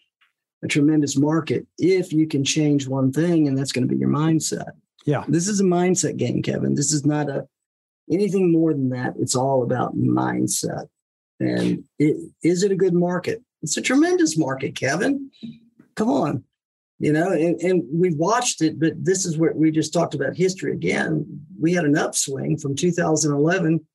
[0.64, 4.10] a tremendous market if you can change one thing, and that's going to be your
[4.10, 4.72] mindset.
[5.06, 6.76] Yeah, this is a mindset game, Kevin.
[6.76, 7.48] This is not a
[8.12, 9.14] anything more than that.
[9.18, 10.88] It's all about mindset.
[11.40, 13.42] And it, is it a good market?
[13.62, 15.32] It's a tremendous market, Kevin.
[15.96, 16.44] Come on
[17.00, 20.36] you know and, and we've watched it but this is where we just talked about
[20.36, 21.26] history again.
[21.60, 23.86] We had an upswing from 2011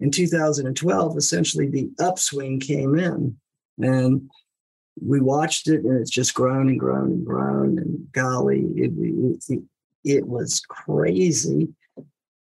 [0.00, 3.36] and 2012 essentially the upswing came in
[3.78, 4.30] and
[5.02, 8.92] we watched it and it's just grown and grown and grown and golly it,
[9.48, 9.62] it,
[10.06, 11.68] it was crazy.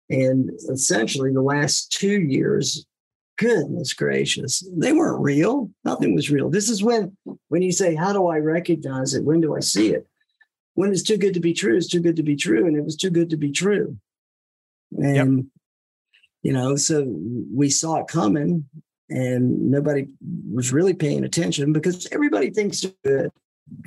[0.09, 2.87] And essentially the last two years
[3.40, 5.70] goodness gracious they weren't real.
[5.83, 6.50] Nothing was real.
[6.50, 7.16] This is when
[7.48, 9.24] when you say how do i recognize it?
[9.24, 10.07] When do i see it?
[10.74, 12.85] When it's too good to be true it's too good to be true and it
[12.85, 13.96] was too good to be true.
[14.92, 15.46] And yep.
[16.42, 17.07] you know so
[17.55, 18.66] we saw it coming
[19.09, 20.07] and nobody
[20.53, 23.31] was really paying attention because everybody thinks they're good.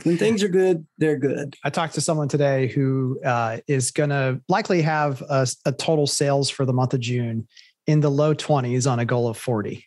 [0.03, 1.55] When things are good, they're good.
[1.63, 6.07] I talked to someone today who uh, is going to likely have a, a, total
[6.07, 7.47] sales for the month of June
[7.87, 9.85] in the low 20s on a goal of 40.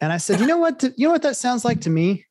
[0.00, 0.82] And I said, you know what?
[0.96, 2.26] You know what that sounds like to me?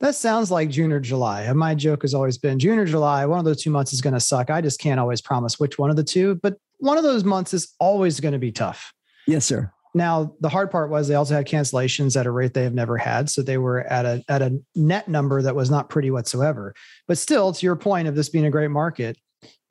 [0.00, 1.42] That sounds like June or July.
[1.42, 4.00] And my joke has always been June or July, one of those two months is
[4.00, 4.48] going to suck.
[4.48, 7.52] I just can't always promise which one of the two, but one of those months
[7.52, 8.94] is always going to be tough.
[9.26, 9.70] Yes, sir.
[9.92, 12.96] Now, the hard part was they also had cancellations at a rate they have never
[12.96, 13.28] had.
[13.28, 16.74] So they were at a at a net number that was not pretty whatsoever.
[17.08, 19.18] But still, to your point of this being a great market,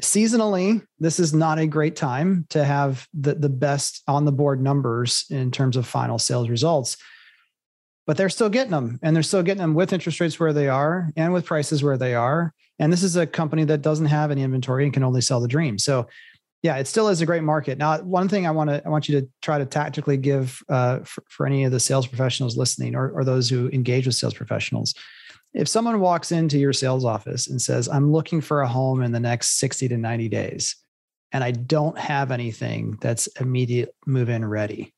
[0.01, 4.61] seasonally, this is not a great time to have the, the best on the board
[4.61, 6.97] numbers in terms of final sales results.
[8.07, 10.67] But they're still getting them and they're still getting them with interest rates where they
[10.67, 12.53] are and with prices where they are.
[12.79, 15.47] And this is a company that doesn't have any inventory and can only sell the
[15.47, 15.77] dream.
[15.77, 16.07] So
[16.63, 17.77] yeah, it still is a great market.
[17.77, 20.99] Now, one thing I want to I want you to try to tactically give uh,
[20.99, 24.33] for, for any of the sales professionals listening or, or those who engage with sales
[24.33, 24.93] professionals
[25.53, 29.11] if someone walks into your sales office and says, I'm looking for a home in
[29.11, 30.75] the next 60 to 90 days,
[31.31, 34.93] and I don't have anything that's immediate move in ready,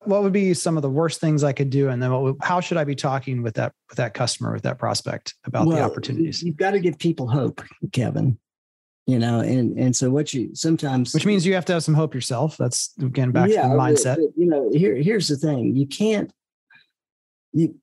[0.00, 1.88] what would be some of the worst things I could do?
[1.88, 4.78] And then would, how should I be talking with that, with that customer, with that
[4.78, 6.42] prospect about well, the opportunities?
[6.42, 8.38] You've got to give people hope, Kevin.
[9.08, 11.94] You know, and and so what you sometimes, which means you have to have some
[11.94, 12.56] hope yourself.
[12.56, 14.16] That's again back yeah, to the mindset.
[14.16, 16.32] But, but, you know, here here's the thing: you can't
[17.56, 17.76] you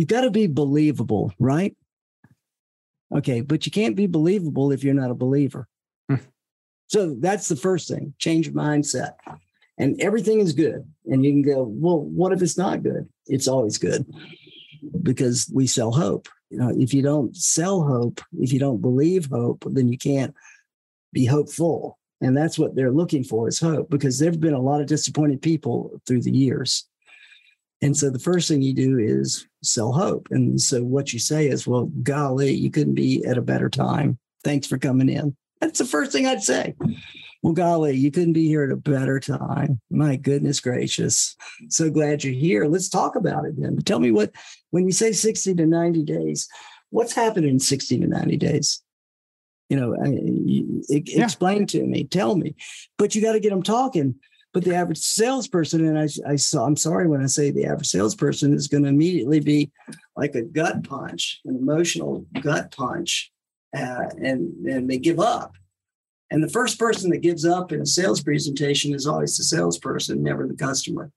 [0.00, 1.76] you got to be believable, right?
[3.14, 5.66] Okay, but you can't be believable if you're not a believer.
[6.08, 6.16] Hmm.
[6.88, 9.12] So that's the first thing change your mindset.
[9.78, 10.84] and everything is good.
[11.06, 13.08] And you can go, well, what if it's not good?
[13.26, 14.06] It's always good
[15.02, 16.28] because we sell hope.
[16.50, 20.34] You know, if you don't sell hope, if you don't believe hope, then you can't
[21.12, 21.98] be hopeful.
[22.20, 25.40] And that's what they're looking for is hope because there've been a lot of disappointed
[25.40, 26.88] people through the years.
[27.80, 30.28] And so the first thing you do is sell hope.
[30.30, 34.18] And so what you say is, well, golly, you couldn't be at a better time.
[34.42, 35.36] Thanks for coming in.
[35.60, 36.74] That's the first thing I'd say.
[37.42, 39.80] Well, golly, you couldn't be here at a better time.
[39.90, 41.36] My goodness gracious.
[41.68, 42.66] So glad you're here.
[42.66, 43.76] Let's talk about it then.
[43.78, 44.32] Tell me what,
[44.70, 46.48] when you say 60 to 90 days,
[46.90, 48.82] what's happened in 60 to 90 days?
[49.68, 51.22] You know, I, you, yeah.
[51.22, 52.56] explain to me, tell me,
[52.96, 54.16] but you got to get them talking.
[54.54, 57.88] But the average salesperson, and I, I saw, I'm sorry when I say the average
[57.88, 59.70] salesperson is going to immediately be
[60.16, 63.30] like a gut punch, an emotional gut punch,
[63.76, 65.52] uh, and and they give up
[66.30, 70.22] and the first person that gives up in a sales presentation is always the salesperson,
[70.22, 71.10] never the customer.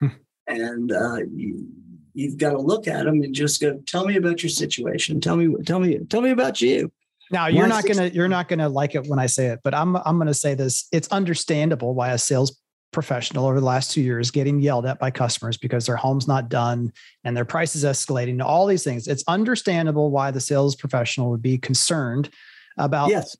[0.00, 0.08] Hmm.
[0.46, 1.66] And uh, you,
[2.14, 5.20] you've got to look at them and just go, tell me about your situation.
[5.20, 6.90] Tell me, tell me, tell me about you.
[7.28, 9.96] Now you're not gonna you're not gonna like it when I say it, but I'm
[9.96, 10.86] I'm gonna say this.
[10.92, 12.56] It's understandable why a sales
[12.96, 16.48] professional over the last two years getting yelled at by customers because their home's not
[16.48, 16.90] done
[17.24, 18.38] and their price is escalating.
[18.38, 19.06] To all these things.
[19.06, 22.30] It's understandable why the sales professional would be concerned
[22.78, 23.36] about yes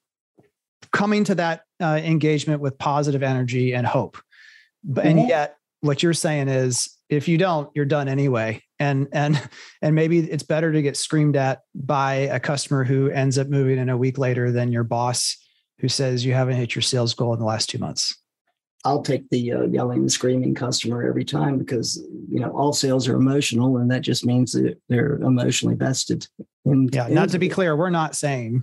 [0.93, 4.19] coming to that uh, engagement with positive energy and hope.
[4.87, 5.07] Mm-hmm.
[5.07, 8.63] And yet, what you're saying is, if you don't, you're done anyway.
[8.79, 9.41] And and
[9.83, 13.79] and maybe it's better to get screamed at by a customer who ends up moving
[13.79, 15.37] in a week later than your boss
[15.81, 18.17] who says you haven't hit your sales goal in the last two months.
[18.87, 23.09] I'll take the uh, yelling and screaming customer every time because you know all sales
[23.09, 26.29] are emotional, and that just means that they're emotionally vested.
[26.65, 28.63] In, yeah, not to be clear, we're not saying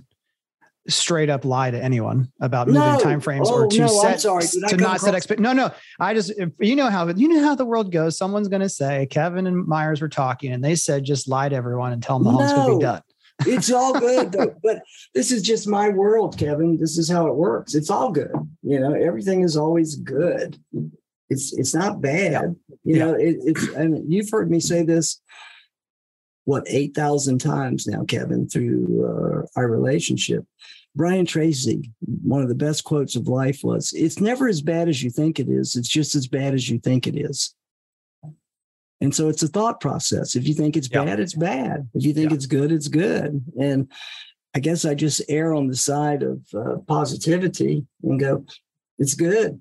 [0.88, 2.98] straight up lie to anyone about moving no.
[2.98, 5.40] timeframes oh, or to no, set to not set expect.
[5.40, 5.70] No, no.
[6.00, 8.16] I just you know how you know how the world goes.
[8.16, 11.54] Someone's going to say Kevin and Myers were talking, and they said just lie to
[11.54, 13.02] everyone and tell them the no, home's going to be done.
[13.40, 14.82] It's all good, though, but
[15.14, 16.76] this is just my world, Kevin.
[16.78, 17.74] This is how it works.
[17.74, 18.32] It's all good.
[18.62, 20.58] You know, everything is always good.
[21.30, 22.56] It's it's not bad.
[22.84, 23.04] You yeah.
[23.04, 25.20] know, it, it's and you've heard me say this
[26.44, 30.44] what 8,000 times now, Kevin, through uh, our relationship.
[30.94, 31.90] Brian Tracy,
[32.22, 35.40] one of the best quotes of life was It's never as bad as you think
[35.40, 37.54] it is, it's just as bad as you think it is.
[39.04, 40.34] And so it's a thought process.
[40.34, 41.90] If you think it's bad, it's bad.
[41.92, 43.44] If you think it's good, it's good.
[43.60, 43.92] And
[44.54, 48.46] I guess I just err on the side of uh, positivity and go,
[48.98, 49.60] it's good.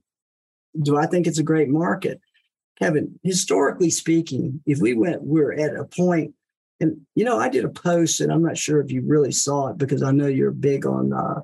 [0.82, 2.21] Do I think it's a great market?
[2.79, 6.34] Kevin, historically speaking, if we went, we're at a point
[6.79, 9.67] and you know, I did a post, and I'm not sure if you really saw
[9.67, 11.41] it because I know you're big on uh,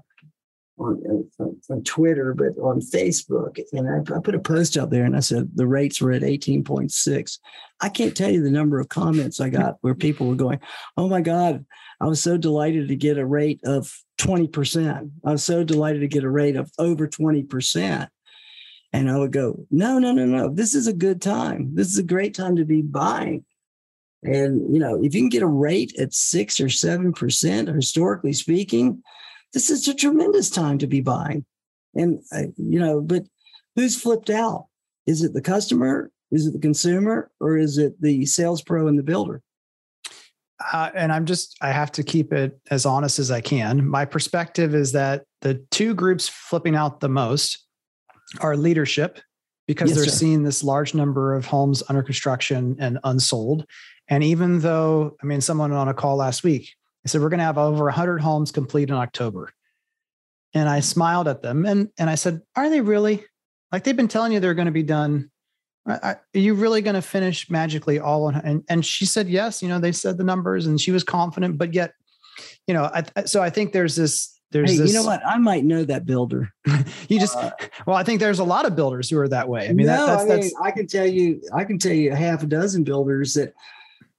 [0.80, 1.04] on,
[1.40, 5.04] uh, on, on Twitter, but on Facebook, and I, I, put a post out there,
[5.04, 7.40] and I said the rates were at 18.6.
[7.82, 10.60] I can't tell you the number of comments I got where people were going,
[10.98, 11.66] "Oh my God,
[12.02, 15.12] I was so delighted to get a rate of 20%.
[15.26, 18.08] I was so delighted to get a rate of over 20%."
[18.92, 20.50] And I would go, no, no, no, no.
[20.50, 21.76] This is a good time.
[21.76, 23.46] This is a great time to be buying.
[24.24, 29.04] And, you know, if you can get a rate at six or 7%, historically speaking,
[29.54, 31.46] this is a tremendous time to be buying.
[31.96, 33.24] And, uh, you know, but
[33.76, 34.68] who's flipped out?
[35.08, 36.12] Is it the customer?
[36.32, 37.32] Is it the consumer?
[37.40, 39.42] Or is it the sales pro and the builder?
[40.74, 43.88] Uh, and I'm just, I have to keep it as honest as I can.
[43.88, 47.66] My perspective is that the two groups flipping out the most
[48.42, 49.20] are leadership
[49.68, 50.12] because yes, they're sir.
[50.12, 53.66] seeing this large number of homes under construction and unsold.
[54.10, 56.74] And even though, I mean, someone on a call last week,
[57.06, 59.52] I said, we're going to have over 100 homes complete in October.
[60.54, 63.24] And I smiled at them and, and I said, Are they really?
[63.72, 65.30] Like they've been telling you they're going to be done.
[65.86, 68.26] Are you really going to finish magically all?
[68.26, 69.62] On, and, and she said, Yes.
[69.62, 71.94] You know, they said the numbers and she was confident, but yet,
[72.68, 75.22] you know, I, so I think there's this there's hey, this, you know what?
[75.26, 76.52] I might know that builder.
[77.08, 77.52] you just uh,
[77.86, 79.70] well, I think there's a lot of builders who are that way.
[79.70, 81.94] I mean, no, that, that's, I mean, that's, I can tell you, I can tell
[81.94, 83.54] you a half a dozen builders that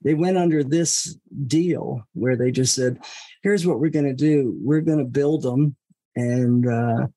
[0.03, 2.99] they went under this deal where they just said,
[3.43, 4.57] here's what we're going to do.
[4.61, 5.75] We're going to build them
[6.15, 7.07] and uh,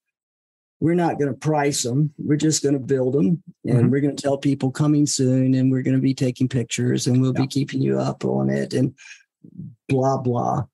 [0.80, 2.12] we're not going to price them.
[2.18, 3.88] We're just going to build them and mm-hmm.
[3.88, 7.20] we're going to tell people coming soon and we're going to be taking pictures and
[7.20, 7.42] we'll yeah.
[7.42, 8.94] be keeping you up on it and
[9.88, 10.64] blah, blah.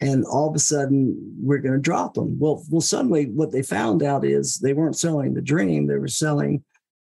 [0.00, 2.38] And all of a sudden, we're going to drop them.
[2.38, 6.08] Well, well, suddenly, what they found out is they weren't selling the dream; they were
[6.08, 6.62] selling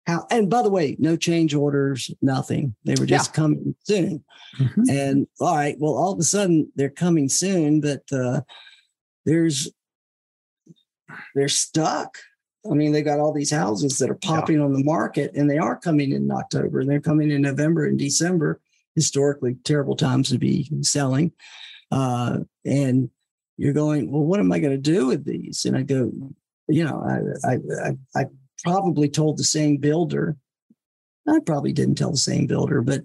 [0.05, 3.35] how and by the way no change orders nothing they were just yeah.
[3.35, 4.23] coming soon
[4.57, 4.83] mm-hmm.
[4.89, 8.41] and all right well all of a sudden they're coming soon but uh
[9.25, 9.71] there's
[11.33, 12.17] they're stuck
[12.71, 14.63] I mean, they got all these houses that are popping yeah.
[14.63, 17.97] on the market and they are coming in October and they're coming in November and
[17.97, 18.59] December,
[18.95, 21.31] historically terrible times to be selling.
[21.91, 23.09] Uh, and
[23.57, 25.65] you're going, well, what am I going to do with these?
[25.65, 26.11] And I go,
[26.67, 27.03] you know,
[27.43, 28.25] I, I, I, I
[28.63, 30.37] probably told the same builder.
[31.27, 33.01] I probably didn't tell the same builder, but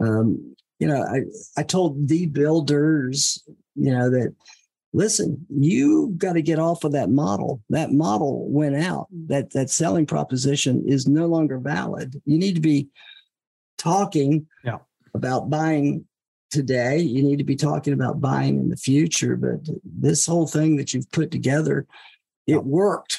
[0.00, 1.22] um, you know, I,
[1.58, 3.42] I told the builders,
[3.74, 4.34] you know, that
[4.92, 7.62] listen, you got to get off of that model.
[7.70, 9.06] That model went out.
[9.26, 12.20] That that selling proposition is no longer valid.
[12.24, 12.88] You need to be
[13.78, 14.78] talking yeah.
[15.14, 16.06] about buying
[16.50, 16.98] today.
[16.98, 19.36] You need to be talking about buying in the future.
[19.36, 21.86] But this whole thing that you've put together,
[22.46, 23.18] it worked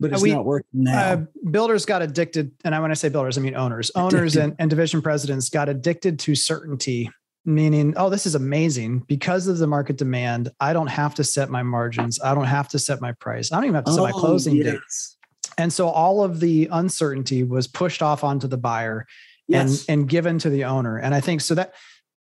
[0.00, 0.98] but it's we, not working now.
[0.98, 1.16] Uh,
[1.50, 3.90] builders got addicted, and I when I say builders, I mean owners.
[3.94, 7.10] Owners and, and division presidents got addicted to certainty,
[7.44, 10.50] meaning, oh, this is amazing because of the market demand.
[10.60, 12.20] I don't have to set my margins.
[12.20, 13.52] I don't have to set my price.
[13.52, 14.66] I don't even have to set oh, my closing yes.
[14.66, 15.16] dates.
[15.56, 19.06] And so all of the uncertainty was pushed off onto the buyer
[19.48, 19.86] yes.
[19.88, 20.98] and and given to the owner.
[20.98, 21.74] And I think so that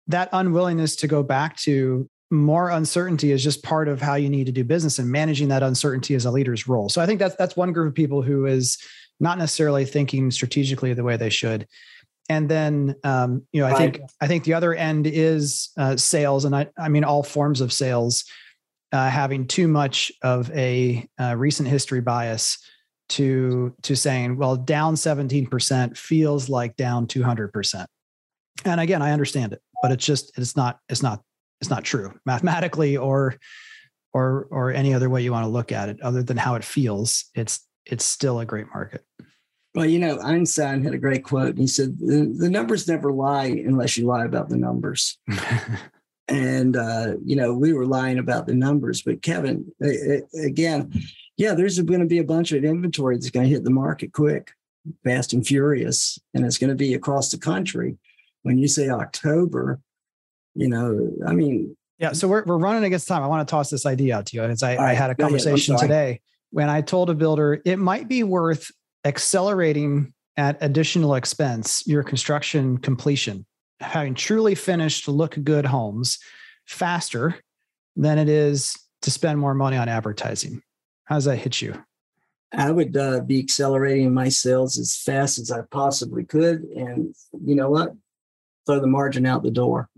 [0.06, 4.46] that unwillingness to go back to more uncertainty is just part of how you need
[4.46, 6.88] to do business and managing that uncertainty is a leader's role.
[6.88, 8.78] So I think that's that's one group of people who is
[9.20, 11.66] not necessarily thinking strategically the way they should.
[12.28, 16.44] And then um, you know I think I think the other end is uh, sales,
[16.44, 18.24] and I I mean all forms of sales
[18.92, 22.58] uh, having too much of a uh, recent history bias
[23.10, 27.86] to to saying well down 17% feels like down 200%.
[28.66, 31.22] And again, I understand it, but it's just it's not it's not
[31.60, 33.34] it's not true mathematically or
[34.12, 36.64] or or any other way you want to look at it other than how it
[36.64, 39.04] feels it's it's still a great market.
[39.74, 43.12] Well you know einstein had a great quote and he said the, the numbers never
[43.12, 45.18] lie unless you lie about the numbers.
[46.30, 49.64] And uh, you know we were lying about the numbers but kevin
[50.44, 50.92] again
[51.38, 54.12] yeah there's going to be a bunch of inventory that's going to hit the market
[54.12, 54.52] quick
[55.04, 57.96] fast and furious and it's going to be across the country.
[58.42, 59.80] When you say october
[60.58, 62.10] you know, I mean, yeah.
[62.12, 63.22] So we're, we're running against time.
[63.22, 64.42] I want to toss this idea out to you.
[64.42, 68.24] As I, I had a conversation today when I told a builder it might be
[68.24, 68.70] worth
[69.04, 73.46] accelerating at additional expense your construction completion,
[73.78, 76.18] having truly finished look good homes
[76.66, 77.36] faster
[77.94, 80.60] than it is to spend more money on advertising.
[81.04, 81.80] How does that hit you?
[82.52, 86.62] I would uh, be accelerating my sales as fast as I possibly could.
[86.74, 87.92] And you know what?
[88.66, 89.88] Throw the margin out the door.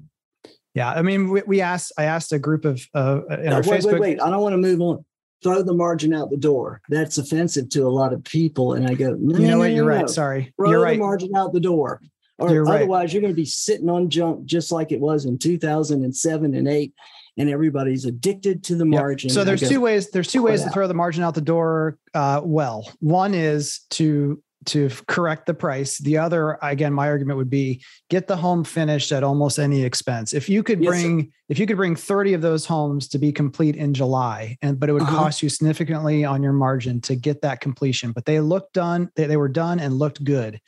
[0.75, 1.93] Yeah, I mean, we, we asked.
[1.99, 3.93] I asked a group of uh, in no, our wait, Facebook.
[3.93, 5.05] Wait, wait, I don't want to move on.
[5.43, 6.83] Throw the margin out the door.
[6.91, 8.75] That's offensive to a lot of people.
[8.75, 9.73] And I go, no, you know no, what?
[9.73, 10.09] You're right.
[10.09, 10.93] Sorry, Throw you're right.
[10.93, 12.01] the margin out the door.
[12.39, 13.13] Or you're otherwise, right.
[13.13, 16.95] you're going to be sitting on junk just like it was in 2007 and eight,
[17.37, 19.29] and everybody's addicted to the margin.
[19.29, 19.35] Yep.
[19.35, 20.11] So there's two ways.
[20.11, 21.99] There's two ways to throw the margin out the door.
[22.15, 25.99] Uh, well, one is to to correct the price.
[25.99, 30.33] The other, again, my argument would be get the home finished at almost any expense.
[30.33, 33.77] If you could bring, if you could bring 30 of those homes to be complete
[33.77, 35.17] in July, and but it would uh-huh.
[35.17, 38.13] cost you significantly on your margin to get that completion.
[38.13, 40.61] But they looked done, they, they were done and looked good.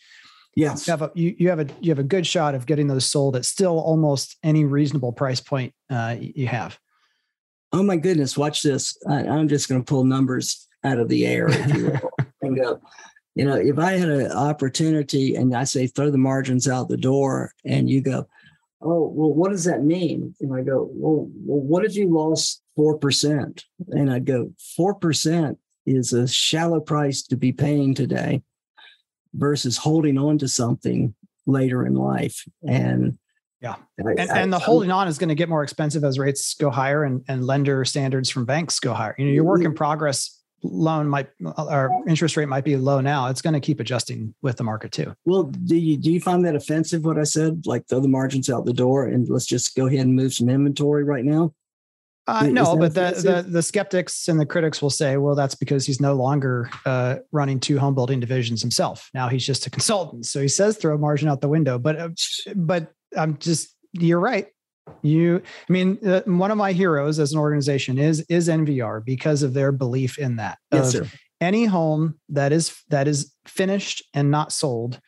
[0.54, 0.86] Yes.
[0.86, 3.06] You have a you, you have a you have a good shot of getting those
[3.06, 6.78] sold at still almost any reasonable price point uh, you have.
[7.72, 8.96] Oh my goodness, watch this.
[9.08, 12.10] I, I'm just going to pull numbers out of the air, if you will,
[13.34, 16.96] you know, if I had an opportunity and I say throw the margins out the
[16.96, 18.28] door, and you go,
[18.80, 20.34] oh, well, what does that mean?
[20.40, 23.64] And I go, well, well what if you lost four percent?
[23.88, 28.42] And I go, four percent is a shallow price to be paying today
[29.34, 31.14] versus holding on to something
[31.46, 32.44] later in life.
[32.66, 33.18] And
[33.60, 33.76] yeah.
[33.96, 36.68] And, I, and the holding on is going to get more expensive as rates go
[36.68, 39.14] higher and, and lender standards from banks go higher.
[39.16, 43.28] You know, your work in progress loan might or interest rate might be low now
[43.28, 46.44] it's going to keep adjusting with the market too well do you do you find
[46.44, 49.74] that offensive what i said like throw the margins out the door and let's just
[49.74, 51.52] go ahead and move some inventory right now
[52.28, 55.84] uh, no, but the, the, the skeptics and the critics will say, well, that's because
[55.84, 59.10] he's no longer uh, running two home building divisions himself.
[59.12, 60.26] Now he's just a consultant.
[60.26, 61.78] So he says throw margin out the window.
[61.80, 62.08] But uh,
[62.54, 64.46] but I'm just you're right.
[65.02, 69.42] You, I mean, uh, one of my heroes as an organization is is NVR because
[69.42, 70.58] of their belief in that.
[70.72, 71.08] Yes, sir.
[71.40, 75.00] Any home that is that is finished and not sold,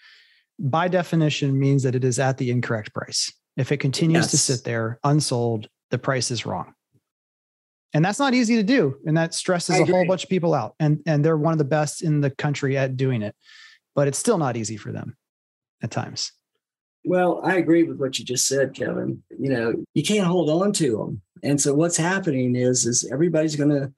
[0.58, 3.32] by definition, means that it is at the incorrect price.
[3.56, 4.30] If it continues yes.
[4.32, 6.74] to sit there unsold, the price is wrong.
[7.92, 10.74] And that's not easy to do, and that stresses a whole bunch of people out.
[10.80, 13.36] And and they're one of the best in the country at doing it,
[13.94, 15.16] but it's still not easy for them
[15.82, 16.32] at times.
[17.04, 19.22] Well, I agree with what you just said, Kevin.
[19.38, 21.20] You know, you can't hold on to them.
[21.42, 23.92] And so what's happening is is everybody's going to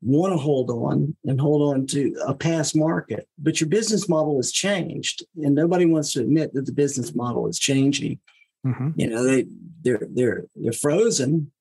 [0.00, 4.36] want to hold on and hold on to a past market, but your business model
[4.36, 8.18] has changed, and nobody wants to admit that the business model is changing.
[8.66, 8.90] Mm-hmm.
[8.96, 9.46] You know, they
[9.82, 11.52] they're they're they're frozen.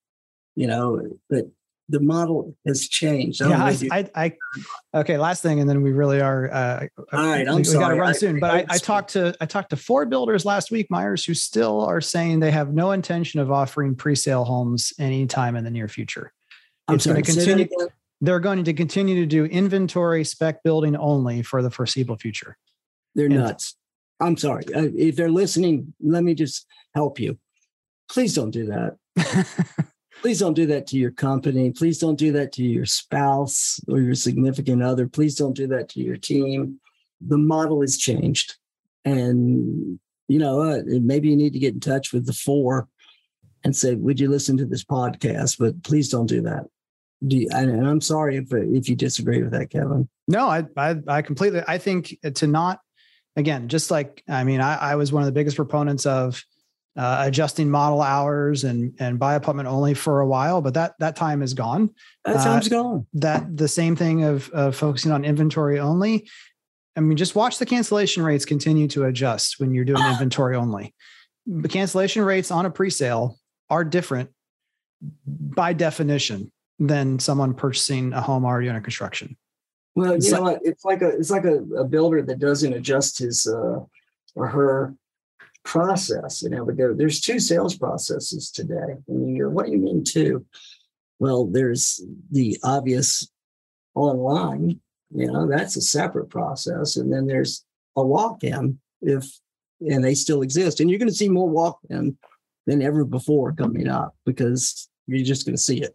[0.56, 1.46] You know, but
[1.90, 3.42] the model has changed.
[3.42, 5.18] I yeah, I, I, I, okay.
[5.18, 6.52] Last thing, and then we really are.
[6.52, 7.78] Uh, All right, I'm we, sorry.
[7.78, 8.40] We got to run soon.
[8.40, 11.82] But I, I, talked to I talked to four builders last week, Myers, who still
[11.82, 16.34] are saying they have no intention of offering pre-sale homes anytime in the near future.
[16.88, 17.68] I'm it's going to continue.
[18.20, 22.58] They're going to continue to do inventory spec building only for the foreseeable future.
[23.16, 23.76] They're and, nuts.
[24.20, 24.64] I'm sorry.
[24.74, 26.66] Uh, if they're listening, let me just
[26.96, 27.38] help you.
[28.10, 28.98] Please don't do that.
[30.22, 31.72] please don't do that to your company.
[31.72, 35.08] Please don't do that to your spouse or your significant other.
[35.08, 36.80] Please don't do that to your team.
[37.22, 38.56] The model has changed.
[39.06, 42.88] And, you know, uh, maybe you need to get in touch with the four
[43.64, 45.58] and say, would you listen to this podcast?
[45.60, 46.66] But please don't do that.
[47.26, 50.08] Do you, and I'm sorry if, if you disagree with that, Kevin.
[50.28, 52.80] No, I, I, I completely, I think to not,
[53.36, 56.44] again, just like, I mean, I, I was one of the biggest proponents of,
[56.98, 61.16] uh, adjusting model hours and and by appointment only for a while, but that that
[61.16, 61.94] time is gone.
[62.26, 63.08] That time's uh, gone.
[63.14, 66.28] That the same thing of, of focusing on inventory only.
[66.96, 70.96] I mean, just watch the cancellation rates continue to adjust when you're doing inventory only.
[71.46, 73.38] The cancellation rates on a pre-sale
[73.70, 74.32] are different
[75.24, 79.38] by definition than someone purchasing a home already under construction.
[79.96, 80.60] Well, you know what?
[80.64, 83.80] It's like a it's like a, a builder that doesn't adjust his uh,
[84.36, 84.96] or her
[85.68, 86.44] process.
[86.44, 86.94] and know, but go.
[86.94, 88.76] there's two sales processes today.
[88.76, 90.46] I mean, you're, what do you mean two?
[91.20, 92.02] Well, there's
[92.32, 93.30] the obvious
[93.94, 94.80] online,
[95.14, 96.96] you know, that's a separate process.
[96.96, 97.66] And then there's
[97.98, 99.26] a walk-in if
[99.82, 100.80] and they still exist.
[100.80, 102.18] And you're going to see more walk-in
[102.66, 105.94] than ever before coming up because you're just going to see it.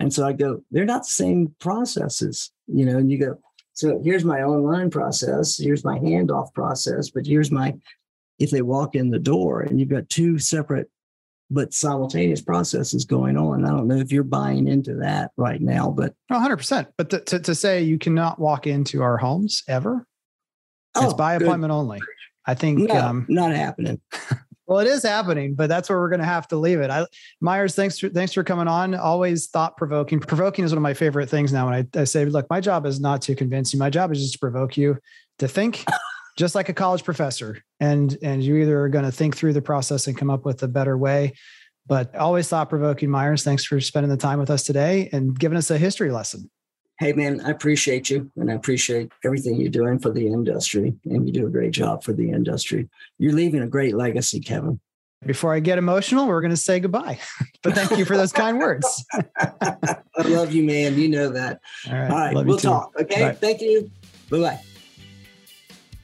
[0.00, 3.38] And so I go, they're not the same processes, you know, and you go,
[3.74, 7.74] so here's my online process, here's my handoff process, but here's my
[8.38, 10.88] if they walk in the door and you've got two separate
[11.50, 13.64] but simultaneous processes going on.
[13.64, 16.86] I don't know if you're buying into that right now, but 100%.
[16.96, 20.06] But to, to, to say you cannot walk into our homes ever,
[20.94, 21.46] oh, it's by good.
[21.46, 22.00] appointment only.
[22.46, 24.00] I think no, um, not happening.
[24.66, 26.90] well, it is happening, but that's where we're going to have to leave it.
[26.90, 27.06] I,
[27.40, 28.94] Myers, thanks for, thanks for coming on.
[28.94, 30.20] Always thought provoking.
[30.20, 31.70] Provoking is one of my favorite things now.
[31.70, 33.78] When I, I say, look, my job is not to convince you.
[33.78, 34.98] My job is just to provoke you
[35.38, 35.84] to think
[36.36, 39.62] just like a college professor and and you either are going to think through the
[39.62, 41.32] process and come up with a better way
[41.86, 45.58] but always thought provoking myers thanks for spending the time with us today and giving
[45.58, 46.50] us a history lesson
[46.98, 51.26] hey man i appreciate you and i appreciate everything you're doing for the industry and
[51.26, 54.80] you do a great job for the industry you're leaving a great legacy kevin
[55.26, 57.18] before I get emotional, we're going to say goodbye.
[57.62, 59.04] but thank you for those kind words.
[59.40, 60.98] I love you, man.
[60.98, 61.60] You know that.
[61.88, 62.10] All right.
[62.10, 62.46] All right.
[62.46, 62.92] We'll talk.
[63.00, 63.22] Okay.
[63.22, 63.32] Bye.
[63.32, 63.90] Thank you.
[64.30, 64.60] Bye bye.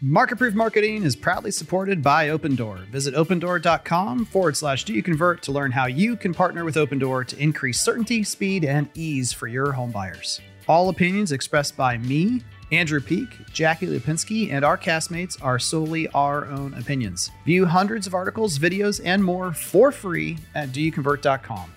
[0.02, 2.86] Market Proof Marketing is proudly supported by Opendoor.
[2.86, 7.26] Visit opendoor.com forward slash do you convert to learn how you can partner with Opendoor
[7.26, 10.40] to increase certainty, speed, and ease for your home buyers.
[10.66, 12.42] All opinions expressed by me,
[12.72, 17.30] Andrew Peak, Jackie Lipinski, and our castmates are solely our own opinions.
[17.44, 21.74] View hundreds of articles, videos, and more for free at doyouconvert.com.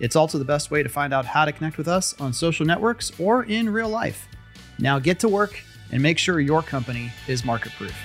[0.00, 2.64] It's also the best way to find out how to connect with us on social
[2.64, 4.28] networks or in real life.
[4.78, 5.62] Now get to work
[5.92, 7.96] and make sure your company is market proof.